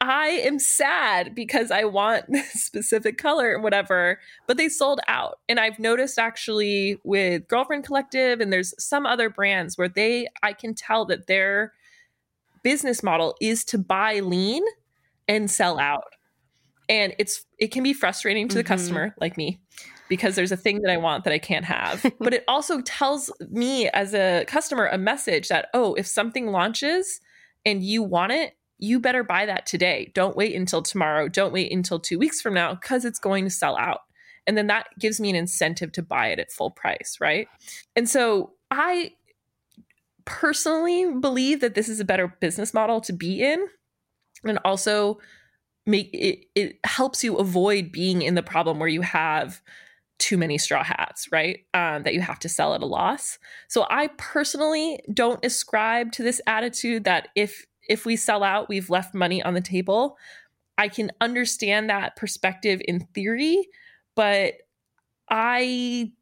[0.01, 5.39] I am sad because I want this specific color and whatever, but they sold out.
[5.49, 10.53] And I've noticed actually with Girlfriend Collective and there's some other brands where they, I
[10.53, 11.73] can tell that their
[12.63, 14.63] business model is to buy lean
[15.29, 16.05] and sell out.
[16.89, 18.59] And it's, it can be frustrating to mm-hmm.
[18.59, 19.61] the customer like me
[20.09, 22.05] because there's a thing that I want that I can't have.
[22.21, 27.21] but it also tells me as a customer a message that, oh, if something launches
[27.65, 30.13] and you want it, you better buy that today.
[30.15, 31.29] Don't wait until tomorrow.
[31.29, 34.01] Don't wait until two weeks from now because it's going to sell out.
[34.47, 37.49] And then that gives me an incentive to buy it at full price, right?
[37.97, 39.13] And so I
[40.25, 43.67] personally believe that this is a better business model to be in.
[44.45, 45.19] And also
[45.87, 49.63] make it, it helps you avoid being in the problem where you have
[50.19, 51.61] too many straw hats, right?
[51.75, 53.39] Um, that you have to sell at a loss.
[53.69, 58.91] So I personally don't ascribe to this attitude that if if we sell out, we've
[58.91, 60.17] left money on the table.
[60.79, 63.69] I can understand that perspective in theory,
[64.15, 64.55] but
[65.31, 66.13] I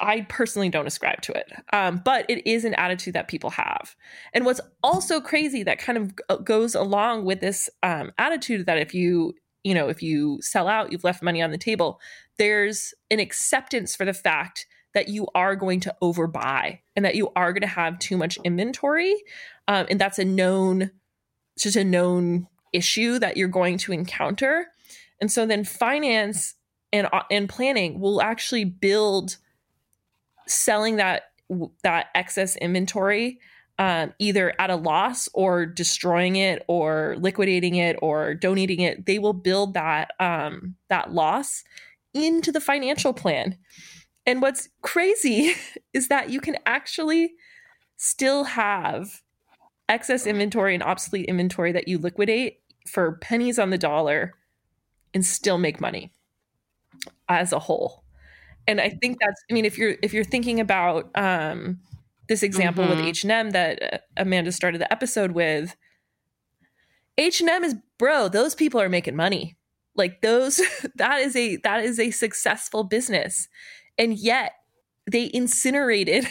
[0.00, 1.52] I personally don't ascribe to it.
[1.72, 3.96] Um, but it is an attitude that people have.
[4.34, 8.94] And what's also crazy that kind of goes along with this um, attitude that if
[8.94, 9.34] you
[9.64, 11.98] you know, if you sell out, you've left money on the table.
[12.38, 14.64] There's an acceptance for the fact
[14.96, 18.38] that you are going to overbuy and that you are going to have too much
[18.44, 19.14] inventory.
[19.68, 20.90] Um, and that's a known,
[21.58, 24.68] just a known issue that you're going to encounter.
[25.20, 26.54] And so then finance
[26.94, 29.36] and, uh, and planning will actually build
[30.46, 31.24] selling that
[31.82, 33.38] that excess inventory
[33.78, 39.18] um, either at a loss or destroying it or liquidating it or donating it they
[39.18, 41.62] will build that um, that loss
[42.14, 43.56] into the financial plan
[44.26, 45.54] and what's crazy
[45.92, 47.34] is that you can actually
[47.96, 49.22] still have
[49.88, 54.34] excess inventory and obsolete inventory that you liquidate for pennies on the dollar
[55.14, 56.12] and still make money
[57.28, 58.04] as a whole.
[58.68, 61.78] And i think that's i mean if you're if you're thinking about um
[62.28, 62.96] this example mm-hmm.
[62.96, 65.76] with H&M that uh, Amanda started the episode with
[67.16, 69.56] H&M is bro those people are making money.
[69.94, 70.60] Like those
[70.96, 73.48] that is a that is a successful business
[73.98, 74.52] and yet
[75.10, 76.26] they incinerated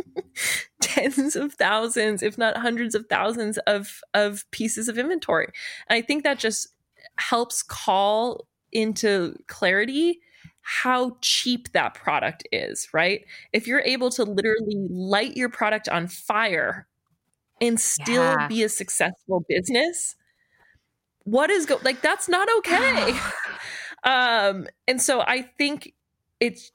[0.80, 5.48] tens of thousands if not hundreds of thousands of of pieces of inventory
[5.88, 6.68] and i think that just
[7.16, 10.20] helps call into clarity
[10.70, 13.24] how cheap that product is, right?
[13.54, 16.86] If you're able to literally light your product on fire
[17.58, 18.48] and still yeah.
[18.48, 20.14] be a successful business,
[21.24, 23.18] what is go like that's not okay.
[24.04, 25.94] um and so I think
[26.38, 26.70] it's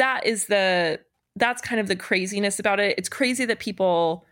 [0.00, 0.98] that is the
[1.36, 2.98] that's kind of the craziness about it.
[2.98, 4.26] It's crazy that people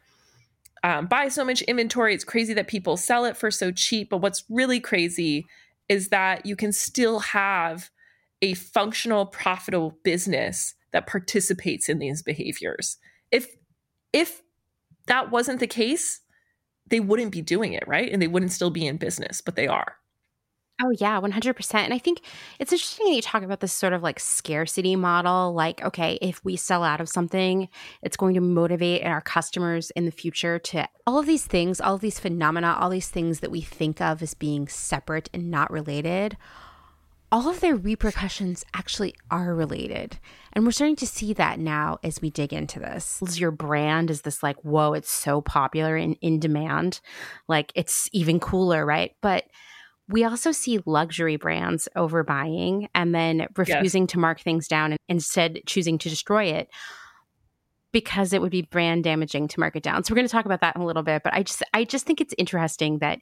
[0.83, 2.15] um, buy so much inventory.
[2.15, 4.11] It's crazy that people sell it for so cheap.
[4.11, 5.47] But what's really crazy
[5.89, 7.91] is that you can still have
[8.43, 12.97] a functional profitable business that participates in these behaviors
[13.31, 13.57] if
[14.13, 14.43] if
[15.07, 16.21] that wasn't the case
[16.87, 19.67] they wouldn't be doing it right and they wouldn't still be in business but they
[19.67, 19.97] are
[20.81, 21.81] Oh, yeah, 100%.
[21.81, 22.21] And I think
[22.61, 25.53] it's interesting that you talk about this sort of like scarcity model.
[25.53, 27.69] Like, okay, if we sell out of something,
[28.03, 31.97] it's going to motivate our customers in the future to all of these things, all
[31.97, 35.73] of these phenomena, all these things that we think of as being separate and not
[35.73, 36.37] related
[37.31, 40.19] all of their repercussions actually are related.
[40.55, 43.21] And we're starting to see that now as we dig into this.
[43.39, 47.01] Your brand is this like, whoa, it's so popular and in demand.
[47.47, 49.13] Like it's even cooler, right?
[49.21, 49.45] But
[50.09, 54.13] we also see luxury brands overbuying and then refusing yes.
[54.13, 56.69] to mark things down and instead choosing to destroy it
[57.93, 60.05] because it would be brand damaging to mark it down.
[60.05, 61.85] So we're going to talk about that in a little bit, but I just I
[61.85, 63.21] just think it's interesting that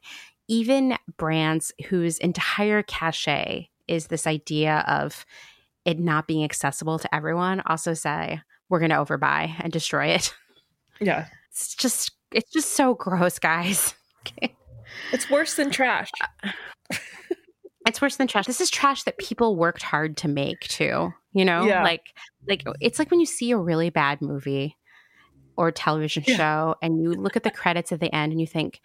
[0.49, 5.25] even brands whose entire cachet is this idea of
[5.85, 10.35] it not being accessible to everyone also say we're going to overbuy and destroy it.
[11.01, 11.27] Yeah.
[11.51, 13.95] It's just it's just so gross, guys.
[14.21, 14.55] okay.
[15.13, 16.11] It's worse than trash.
[17.87, 18.47] it's worse than trash.
[18.47, 21.13] This is trash that people worked hard to make too.
[21.33, 21.65] You know?
[21.65, 21.83] Yeah.
[21.83, 22.15] Like
[22.49, 24.77] like it's like when you see a really bad movie
[25.57, 26.37] or television yeah.
[26.37, 28.81] show and you look at the credits at the end and you think,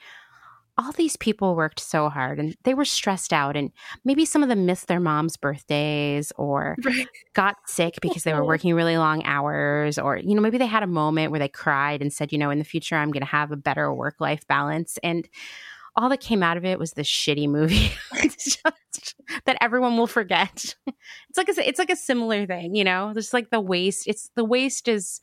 [0.78, 3.72] all these people worked so hard and they were stressed out and
[4.06, 7.08] maybe some of them missed their mom's birthdays or right.
[7.34, 10.84] got sick because they were working really long hours or you know maybe they had
[10.84, 13.28] a moment where they cried and said you know in the future i'm going to
[13.28, 15.28] have a better work life balance and
[15.96, 17.92] all that came out of it was this shitty movie
[19.46, 20.76] that everyone will forget.
[21.30, 23.12] It's like a, it's like a similar thing you know?
[23.14, 25.20] There's like the waste it's the waste is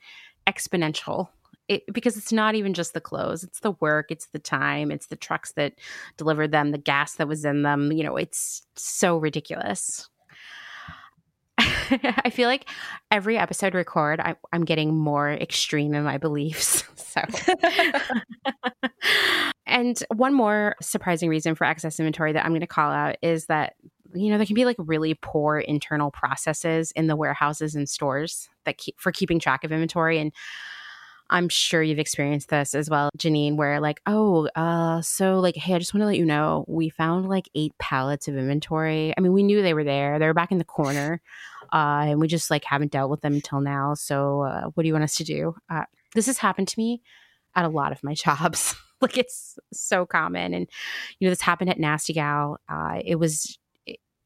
[0.46, 1.28] exponential.
[1.68, 5.06] It, because it's not even just the clothes it's the work it's the time it's
[5.06, 5.74] the trucks that
[6.16, 10.08] delivered them the gas that was in them you know it's so ridiculous.
[11.58, 12.68] I feel like
[13.10, 16.84] every episode record, I, am getting more extreme in my beliefs.
[16.96, 17.22] So,
[19.68, 23.46] and one more surprising reason for excess inventory that I'm going to call out is
[23.46, 23.74] that
[24.14, 28.48] you know there can be like really poor internal processes in the warehouses and stores
[28.64, 30.32] that keep for keeping track of inventory and
[31.30, 35.74] I'm sure you've experienced this as well, Janine, where like, oh, uh, so like, hey,
[35.74, 39.12] I just want to let you know we found like eight pallets of inventory.
[39.16, 40.18] I mean, we knew they were there.
[40.18, 41.20] They were back in the corner.
[41.70, 43.92] Uh, and we just like haven't dealt with them until now.
[43.92, 45.54] So, uh, what do you want us to do?
[45.68, 45.84] Uh,
[46.14, 47.02] this has happened to me
[47.54, 48.74] at a lot of my jobs.
[49.00, 50.54] like, it's so common.
[50.54, 50.68] And,
[51.18, 52.58] you know, this happened at Nasty Gal.
[52.68, 53.58] Uh, it was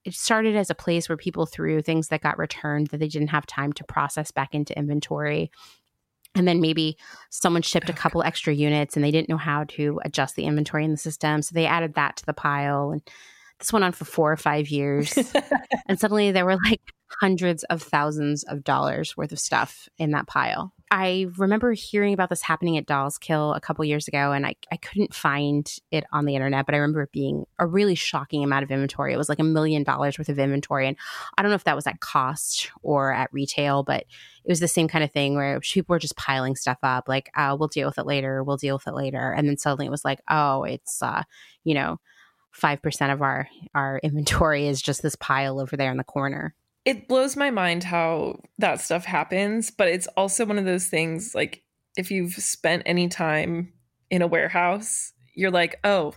[0.05, 3.29] it started as a place where people threw things that got returned that they didn't
[3.29, 5.51] have time to process back into inventory
[6.35, 6.97] and then maybe
[7.31, 10.85] someone shipped a couple extra units and they didn't know how to adjust the inventory
[10.85, 13.03] in the system so they added that to the pile and
[13.59, 15.17] this went on for four or five years
[15.87, 16.81] and suddenly there were like
[17.21, 22.29] hundreds of thousands of dollars worth of stuff in that pile I remember hearing about
[22.29, 26.05] this happening at Dolls Kill a couple years ago, and I, I couldn't find it
[26.13, 29.15] on the internet, but I remember it being a really shocking amount of inventory.
[29.15, 30.87] It was like a million dollars worth of inventory.
[30.87, 30.99] And
[31.39, 34.69] I don't know if that was at cost or at retail, but it was the
[34.69, 37.89] same kind of thing where people were just piling stuff up, like, oh, we'll deal
[37.89, 39.33] with it later, we'll deal with it later.
[39.33, 41.23] And then suddenly it was like, oh, it's, uh,
[41.65, 42.01] you know,
[42.55, 46.55] 5% of our, our inventory is just this pile over there in the corner
[46.85, 51.35] it blows my mind how that stuff happens, but it's also one of those things
[51.35, 51.63] like
[51.97, 53.73] if you've spent any time
[54.11, 56.15] in a warehouse, you're like, "Oh,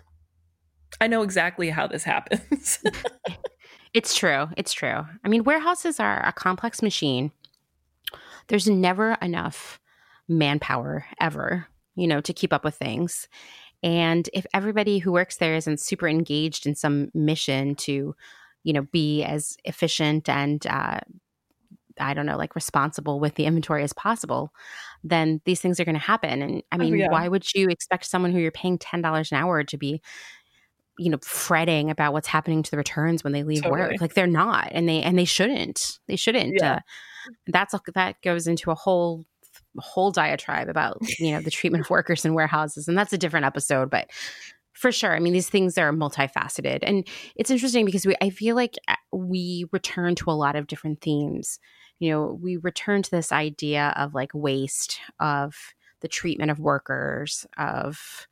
[0.99, 2.79] I know exactly how this happens."
[3.93, 4.47] it's true.
[4.57, 5.05] It's true.
[5.23, 7.31] I mean, warehouses are a complex machine.
[8.47, 9.79] There's never enough
[10.27, 13.27] manpower ever, you know, to keep up with things.
[13.83, 18.15] And if everybody who works there isn't super engaged in some mission to
[18.65, 20.99] you know, be as efficient and uh,
[21.99, 24.51] I don't know, like responsible with the inventory as possible,
[25.03, 26.41] then these things are going to happen.
[26.41, 27.11] And I oh, mean, oh, yeah.
[27.11, 30.01] why would you expect someone who you're paying ten dollars an hour to be,
[30.97, 33.81] you know, fretting about what's happening to the returns when they leave totally.
[33.81, 34.01] work?
[34.01, 35.99] Like they're not, and they and they shouldn't.
[36.07, 36.55] They shouldn't.
[36.59, 36.73] Yeah.
[36.73, 36.79] Uh,
[37.47, 39.23] that's that goes into a whole
[39.77, 43.45] whole diatribe about you know the treatment of workers in warehouses, and that's a different
[43.45, 43.91] episode.
[43.91, 44.09] But
[44.75, 45.15] for sure.
[45.15, 46.79] I mean, these things are multifaceted.
[46.83, 50.67] And it's interesting because we I feel like uh, we return to a lot of
[50.67, 51.59] different themes.
[51.99, 55.55] You know, we return to this idea of like waste, of
[56.01, 58.27] the treatment of workers, of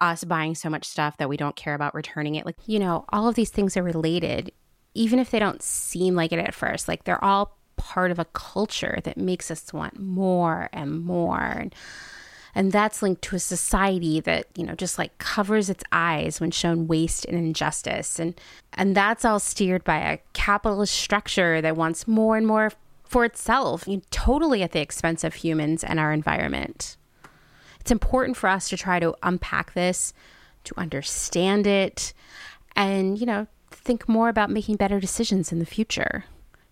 [0.00, 2.46] us buying so much stuff that we don't care about returning it.
[2.46, 4.52] Like, you know, all of these things are related,
[4.94, 6.86] even if they don't seem like it at first.
[6.86, 11.40] Like they're all part of a culture that makes us want more and more.
[11.40, 11.74] And
[12.54, 16.50] and that's linked to a society that, you know, just like covers its eyes when
[16.50, 18.18] shown waste and injustice.
[18.18, 18.40] And
[18.74, 22.72] and that's all steered by a capitalist structure that wants more and more
[23.04, 26.96] for itself, you know, totally at the expense of humans and our environment.
[27.80, 30.12] It's important for us to try to unpack this,
[30.64, 32.12] to understand it,
[32.76, 36.26] and, you know, think more about making better decisions in the future.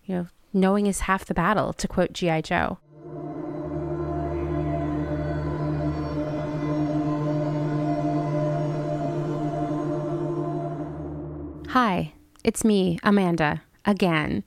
[0.05, 2.41] You know, knowing is half the battle, to quote G.I.
[2.41, 2.77] Joe.
[11.71, 12.13] Hi,
[12.45, 14.45] it's me, Amanda, again.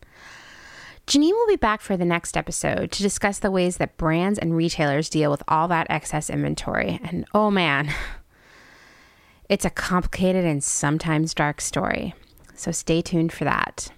[1.07, 4.57] Janine will be back for the next episode to discuss the ways that brands and
[4.57, 6.99] retailers deal with all that excess inventory.
[7.05, 7.93] And oh man,
[9.51, 12.15] it's a complicated and sometimes dark story.
[12.55, 13.93] So stay tuned for that.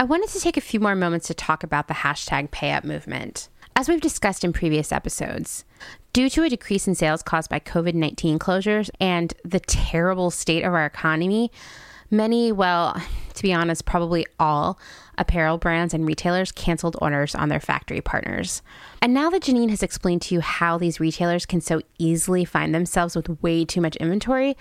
[0.00, 3.48] I wanted to take a few more moments to talk about the hashtag PayUp movement.
[3.76, 5.64] As we've discussed in previous episodes,
[6.12, 10.64] due to a decrease in sales caused by COVID 19 closures and the terrible state
[10.64, 11.52] of our economy,
[12.10, 13.00] Many, well,
[13.34, 14.78] to be honest, probably all
[15.16, 18.62] apparel brands and retailers canceled orders on their factory partners.
[19.00, 22.74] And now that Janine has explained to you how these retailers can so easily find
[22.74, 24.56] themselves with way too much inventory,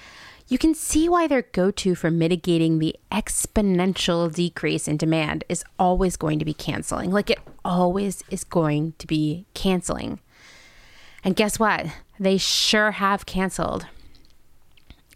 [0.48, 5.64] you can see why their go to for mitigating the exponential decrease in demand is
[5.80, 7.11] always going to be canceling.
[7.11, 10.20] Like it always is going to be canceling.
[11.24, 11.88] And guess what?
[12.20, 13.88] They sure have canceled.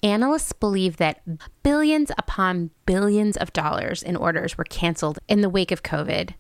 [0.08, 1.22] Analysts believe that
[1.64, 6.34] billions upon billions of dollars in orders were canceled in the wake of COVID.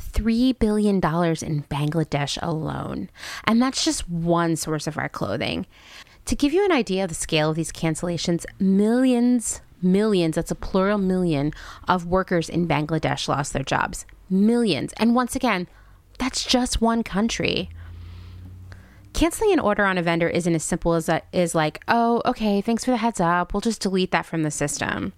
[0.00, 3.10] $3 billion in Bangladesh alone.
[3.44, 5.66] And that's just one source of our clothing.
[6.26, 10.54] To give you an idea of the scale of these cancellations, millions, millions, that's a
[10.54, 11.52] plural million,
[11.88, 14.06] of workers in Bangladesh lost their jobs.
[14.30, 14.92] Millions.
[14.98, 15.66] And once again,
[16.20, 17.70] that's just one country
[19.12, 22.60] canceling an order on a vendor isn't as simple as that is like, oh, okay,
[22.60, 23.52] thanks for the heads up.
[23.52, 25.12] We'll just delete that from the system.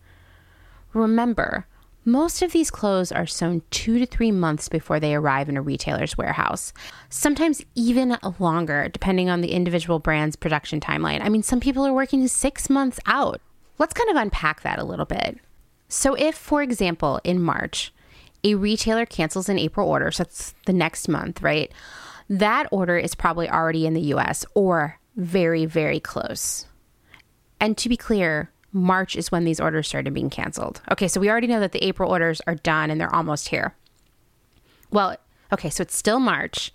[0.93, 1.66] Remember,
[2.05, 5.62] most of these clothes are sewn two to three months before they arrive in a
[5.62, 6.73] retailer's warehouse,
[7.09, 11.20] sometimes even longer, depending on the individual brand's production timeline.
[11.23, 13.40] I mean, some people are working six months out.
[13.78, 15.39] Let's kind of unpack that a little bit.
[15.89, 17.93] So, if, for example, in March,
[18.43, 21.70] a retailer cancels an April order, so that's the next month, right?
[22.38, 26.66] That order is probably already in the US or very, very close.
[27.60, 30.80] And to be clear, March is when these orders started being canceled.
[30.90, 33.74] Okay, so we already know that the April orders are done and they're almost here.
[34.90, 35.16] Well,
[35.52, 36.72] okay, so it's still March.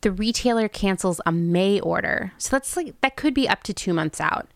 [0.00, 2.32] The retailer cancels a May order.
[2.36, 4.48] So that's like that could be up to 2 months out.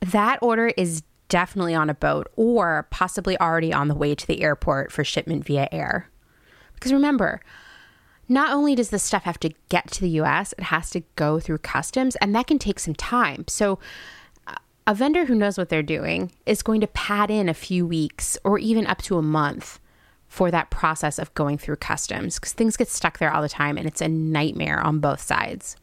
[0.00, 4.42] That order is definitely on a boat or possibly already on the way to the
[4.42, 6.10] airport for shipment via air.
[6.74, 7.40] Because remember,
[8.28, 11.38] not only does this stuff have to get to the US, it has to go
[11.40, 13.44] through customs, and that can take some time.
[13.48, 13.78] So,
[14.88, 18.38] a vendor who knows what they're doing is going to pad in a few weeks
[18.44, 19.80] or even up to a month
[20.28, 23.76] for that process of going through customs because things get stuck there all the time
[23.76, 25.76] and it's a nightmare on both sides.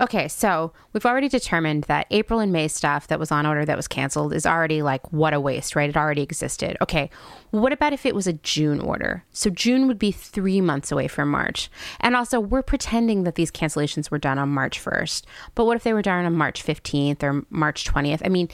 [0.00, 3.76] Okay, so we've already determined that April and May stuff that was on order that
[3.76, 5.88] was canceled is already like what a waste, right?
[5.88, 6.76] It already existed.
[6.80, 7.10] Okay,
[7.50, 9.24] what about if it was a June order?
[9.32, 11.70] So June would be three months away from March.
[12.00, 15.22] And also, we're pretending that these cancellations were done on March 1st.
[15.54, 18.22] But what if they were done on March 15th or March 20th?
[18.24, 18.48] I mean,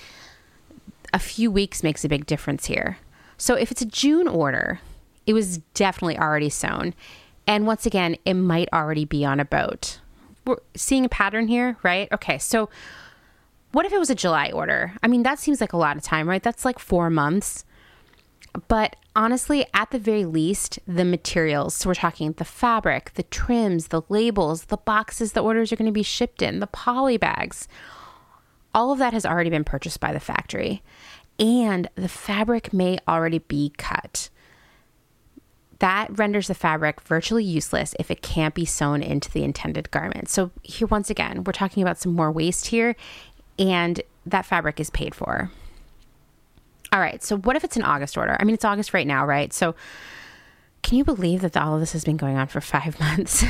[1.15, 2.99] a few weeks makes a big difference here.
[3.39, 4.81] So if it's a June order,
[5.27, 6.95] it was definitely already sewn.
[7.47, 10.00] And once again, it might already be on a boat
[10.47, 12.11] we're seeing a pattern here, right?
[12.13, 12.69] Okay, so
[13.73, 14.95] what if it was a July order?
[15.03, 16.43] I mean, that seems like a lot of time, right?
[16.43, 17.65] That's like four months.
[18.67, 23.89] But honestly, at the very least, the materials, so we're talking the fabric, the trims,
[23.89, 27.69] the labels, the boxes the orders are going to be shipped in, the poly bags,
[28.75, 30.83] all of that has already been purchased by the factory.
[31.39, 34.31] And the fabric may already be cut
[35.81, 40.29] that renders the fabric virtually useless if it can't be sewn into the intended garment.
[40.29, 42.95] So, here once again, we're talking about some more waste here,
[43.59, 45.51] and that fabric is paid for.
[46.93, 48.37] All right, so what if it's an August order?
[48.39, 49.53] I mean, it's August right now, right?
[49.53, 49.75] So,
[50.83, 53.45] can you believe that all of this has been going on for five months?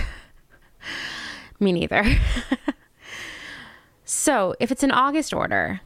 [1.58, 2.04] Me neither.
[4.04, 5.80] so, if it's an August order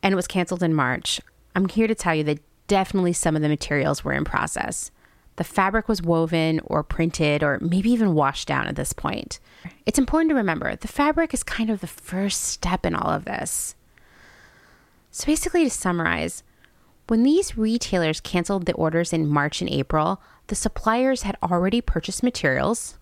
[0.00, 1.20] and it was canceled in March,
[1.56, 4.92] I'm here to tell you that definitely some of the materials were in process.
[5.36, 9.40] The fabric was woven or printed or maybe even washed down at this point.
[9.84, 13.24] It's important to remember the fabric is kind of the first step in all of
[13.24, 13.74] this.
[15.10, 16.42] So, basically, to summarize,
[17.06, 22.22] when these retailers canceled the orders in March and April, the suppliers had already purchased
[22.22, 22.96] materials,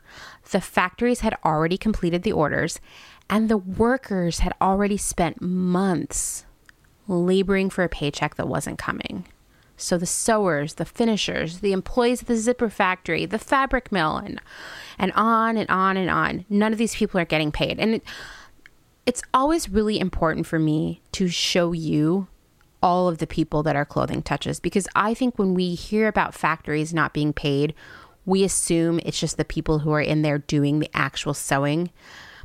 [0.50, 2.80] the factories had already completed the orders,
[3.30, 6.44] and the workers had already spent months
[7.08, 9.24] laboring for a paycheck that wasn't coming.
[9.82, 14.40] So the sewers, the finishers, the employees of the zipper factory, the fabric mill, and
[14.98, 16.44] and on and on and on.
[16.48, 18.02] None of these people are getting paid, and it,
[19.06, 22.28] it's always really important for me to show you
[22.82, 26.34] all of the people that our clothing touches because I think when we hear about
[26.34, 27.74] factories not being paid,
[28.24, 31.90] we assume it's just the people who are in there doing the actual sewing.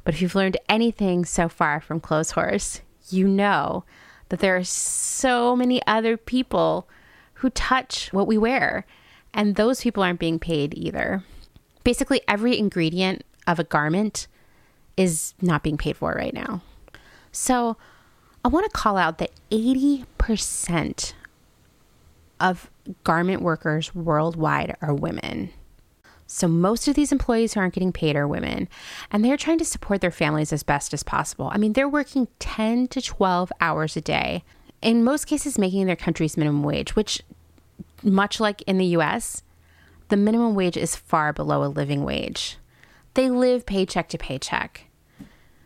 [0.03, 3.83] But if you've learned anything so far from Clotheshorse, you know
[4.29, 6.87] that there are so many other people
[7.37, 8.85] who touch what we wear.
[9.33, 11.23] And those people aren't being paid either.
[11.83, 14.27] Basically, every ingredient of a garment
[14.95, 16.61] is not being paid for right now.
[17.31, 17.77] So
[18.43, 21.13] I want to call out that 80%
[22.39, 22.71] of
[23.03, 25.51] garment workers worldwide are women.
[26.25, 28.67] So most of these employees who aren't getting paid are women,
[29.11, 31.49] and they're trying to support their families as best as possible.
[31.53, 34.43] I mean, they're working 10 to 12 hours a day
[34.81, 37.21] in most cases making their country's minimum wage, which,
[38.03, 39.43] much like in the US,
[40.09, 42.57] the minimum wage is far below a living wage.
[43.13, 44.85] They live paycheck to paycheck.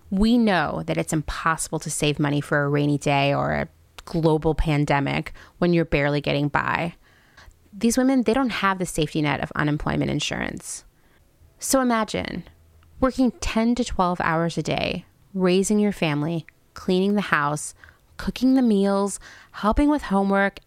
[0.10, 3.68] We know that it's impossible to save money for a rainy day or a
[4.06, 6.96] global pandemic when you're barely getting by.
[7.74, 10.84] These women, they don't have the safety net of unemployment insurance.
[11.60, 12.44] So imagine
[13.00, 17.74] working 10 to 12 hours a day, raising your family, cleaning the house,
[18.22, 19.20] cooking the meals,
[19.50, 20.60] helping with homework,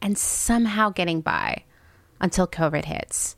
[0.00, 1.62] and somehow getting by
[2.22, 3.36] until COVID hits.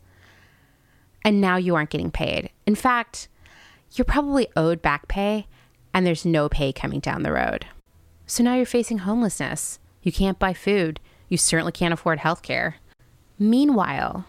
[1.25, 2.51] And now you aren't getting paid.
[2.67, 3.27] In fact,
[3.93, 5.49] you're probably owed back pay
[5.93, 7.67] and there's no pay coming down the road.
[8.27, 9.81] So now you're facing homelessness.
[10.05, 11.01] You can't buy food.
[11.29, 12.75] You certainly can't afford healthcare.
[13.41, 14.25] Meanwhile,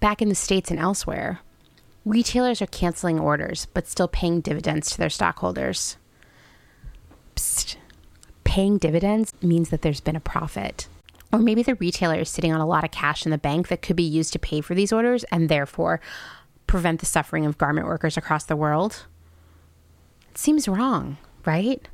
[0.00, 1.40] back in the States and elsewhere,
[2.06, 5.98] retailers are canceling orders but still paying dividends to their stockholders.
[7.36, 7.76] Psst
[8.50, 10.88] paying dividends means that there's been a profit.
[11.32, 13.80] Or maybe the retailer is sitting on a lot of cash in the bank that
[13.80, 16.00] could be used to pay for these orders and therefore
[16.66, 19.06] prevent the suffering of garment workers across the world.
[20.32, 21.16] It seems wrong,
[21.46, 21.88] right?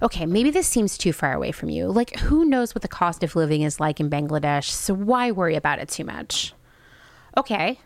[0.00, 1.88] Okay, maybe this seems too far away from you.
[1.88, 5.54] Like, who knows what the cost of living is like in Bangladesh, so why worry
[5.54, 6.54] about it too much?
[7.36, 7.78] Okay,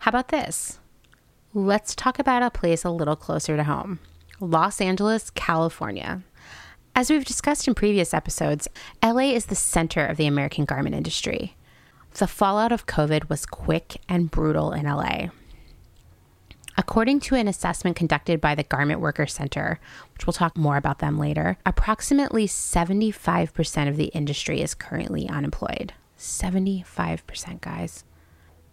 [0.00, 0.80] how about this?
[1.54, 4.00] Let's talk about a place a little closer to home
[4.38, 6.22] Los Angeles, California.
[6.98, 8.66] As we've discussed in previous episodes,
[9.04, 11.54] LA is the center of the American garment industry.
[12.14, 15.28] The fallout of COVID was quick and brutal in LA.
[16.76, 19.78] According to an assessment conducted by the Garment Worker Center,
[20.12, 25.92] which we'll talk more about them later, approximately 75% of the industry is currently unemployed.
[26.18, 28.02] 75%, guys.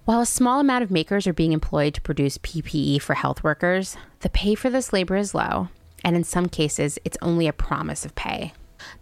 [0.06, 3.96] While a small amount of makers are being employed to produce PPE for health workers,
[4.22, 5.70] the pay for this labor is low
[6.06, 8.54] and in some cases, it's only a promise of pay.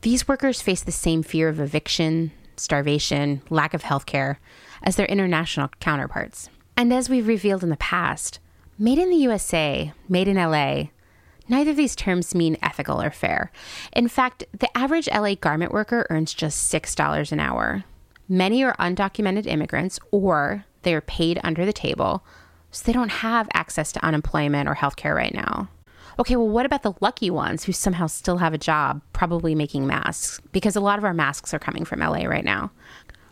[0.01, 4.37] These workers face the same fear of eviction, starvation, lack of healthcare
[4.81, 6.49] as their international counterparts.
[6.77, 8.39] And as we've revealed in the past,
[8.79, 10.85] made in the USA, made in LA,
[11.49, 13.51] neither of these terms mean ethical or fair.
[13.91, 17.83] In fact, the average LA garment worker earns just $6 an hour.
[18.29, 22.23] Many are undocumented immigrants or they are paid under the table,
[22.71, 25.67] so they don't have access to unemployment or healthcare right now.
[26.19, 29.87] Okay, well, what about the lucky ones who somehow still have a job, probably making
[29.87, 30.39] masks?
[30.51, 32.71] Because a lot of our masks are coming from LA right now.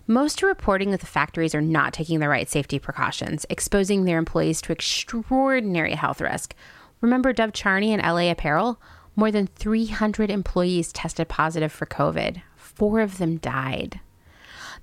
[0.08, 4.18] Most are reporting that the factories are not taking the right safety precautions, exposing their
[4.18, 6.56] employees to extraordinary health risk.
[7.02, 8.82] Remember Dov Charney and LA Apparel?
[9.16, 12.42] More than 300 employees tested positive for COVID.
[12.56, 14.00] Four of them died.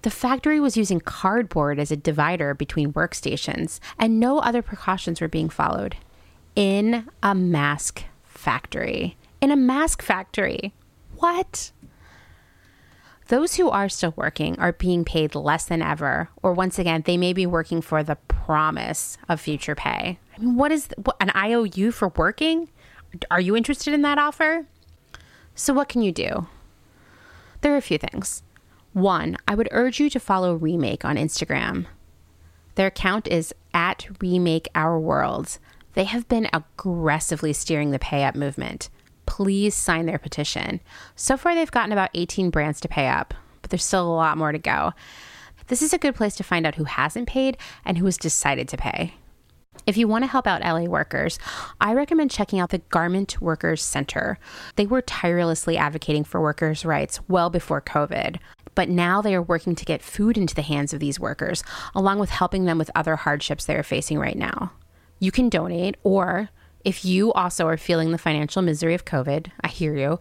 [0.03, 5.27] The factory was using cardboard as a divider between workstations, and no other precautions were
[5.27, 5.97] being followed
[6.59, 9.17] in a mask factory.
[9.41, 10.75] In a mask factory.
[11.15, 11.71] What?
[13.29, 17.17] Those who are still working are being paid less than ever, or once again, they
[17.17, 20.19] may be working for the promise of future pay.
[20.37, 22.69] I mean, what is what, an IOU for working?
[23.31, 24.67] Are you interested in that offer?
[25.55, 26.49] So, what can you do?
[27.61, 28.43] There are a few things.
[28.95, 31.87] One, I would urge you to follow Remake on Instagram.
[32.75, 35.61] Their account is at Remake Our Worlds.
[35.99, 38.89] They have been aggressively steering the pay up movement.
[39.27, 40.79] Please sign their petition.
[41.17, 44.39] So far, they've gotten about 18 brands to pay up, but there's still a lot
[44.39, 44.93] more to go.
[45.67, 48.69] This is a good place to find out who hasn't paid and who has decided
[48.69, 49.15] to pay.
[49.87, 51.37] If you want to help out LA workers,
[51.81, 54.39] I recommend checking out the Garment Workers Center.
[54.77, 58.37] They were tirelessly advocating for workers' rights well before COVID,
[58.77, 62.21] but now they are working to get food into the hands of these workers, along
[62.21, 64.71] with helping them with other hardships they are facing right now
[65.19, 66.51] you can donate, or
[66.85, 70.21] if you also are feeling the financial misery of COVID, I hear you,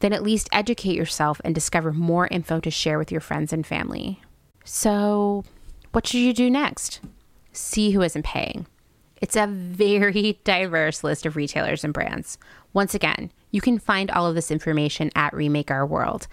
[0.00, 3.66] then at least educate yourself and discover more info to share with your friends and
[3.66, 4.22] family.
[4.64, 5.44] So,
[5.92, 7.00] what should you do next?
[7.52, 8.66] See who isn't paying.
[9.20, 12.38] It's a very diverse list of retailers and brands.
[12.72, 16.28] Once again, you can find all of this information at Remake Our World.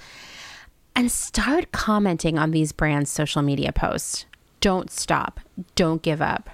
[0.96, 4.26] And start commenting on these brands' social media posts.
[4.62, 5.40] Don't stop.
[5.76, 6.50] Don't give up.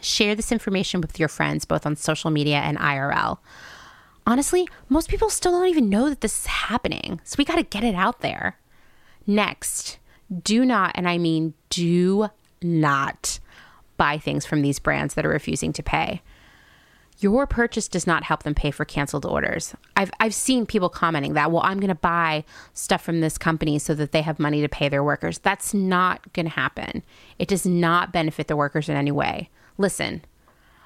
[0.00, 3.38] Share this information with your friends, both on social media and IRL.
[4.26, 7.62] Honestly, most people still don't even know that this is happening, so we got to
[7.62, 8.58] get it out there.
[9.26, 9.98] Next,
[10.42, 12.28] do not, and I mean do
[12.62, 13.40] not,
[13.96, 16.22] buy things from these brands that are refusing to pay.
[17.20, 19.74] Your purchase does not help them pay for canceled orders.
[19.96, 22.44] I've, I've seen people commenting that, well, I'm going to buy
[22.74, 25.38] stuff from this company so that they have money to pay their workers.
[25.38, 27.02] That's not going to happen.
[27.38, 29.50] It does not benefit the workers in any way.
[29.78, 30.24] Listen,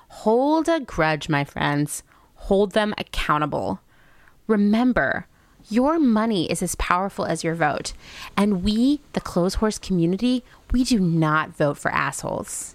[0.09, 2.03] hold a grudge, my friends.
[2.35, 3.81] Hold them accountable.
[4.47, 5.27] Remember,
[5.71, 7.93] your money is as powerful as your vote.
[8.37, 12.75] And we, the Clotheshorse community, we do not vote for assholes.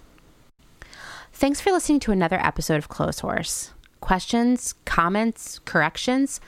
[1.32, 3.70] Thanks for listening to another episode of Clotheshorse.
[4.00, 6.40] Questions, comments, corrections?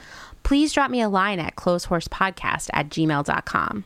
[0.42, 3.84] Please drop me a line at clotheshorsepodcast at gmail.com.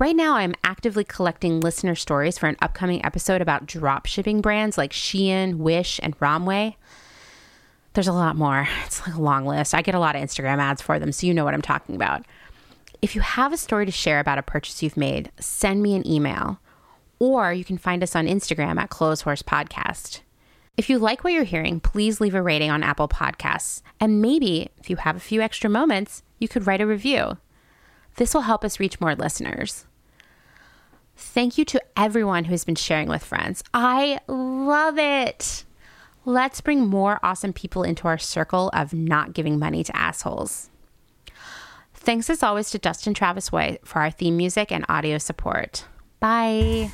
[0.00, 4.78] Right now, I'm actively collecting listener stories for an upcoming episode about drop shipping brands
[4.78, 6.76] like Shein, Wish, and Romwe.
[7.92, 8.66] There's a lot more.
[8.86, 9.74] It's like a long list.
[9.74, 11.96] I get a lot of Instagram ads for them, so you know what I'm talking
[11.96, 12.24] about.
[13.02, 16.06] If you have a story to share about a purchase you've made, send me an
[16.06, 16.60] email.
[17.18, 20.20] Or you can find us on Instagram at Clotheshorse Podcast.
[20.78, 23.82] If you like what you're hearing, please leave a rating on Apple Podcasts.
[24.00, 27.36] And maybe, if you have a few extra moments, you could write a review.
[28.16, 29.84] This will help us reach more listeners.
[31.20, 33.62] Thank you to everyone who has been sharing with friends.
[33.74, 35.64] I love it.
[36.24, 40.70] Let's bring more awesome people into our circle of not giving money to assholes.
[41.94, 45.84] Thanks as always to Dustin Travis White for our theme music and audio support.
[46.20, 46.90] Bye.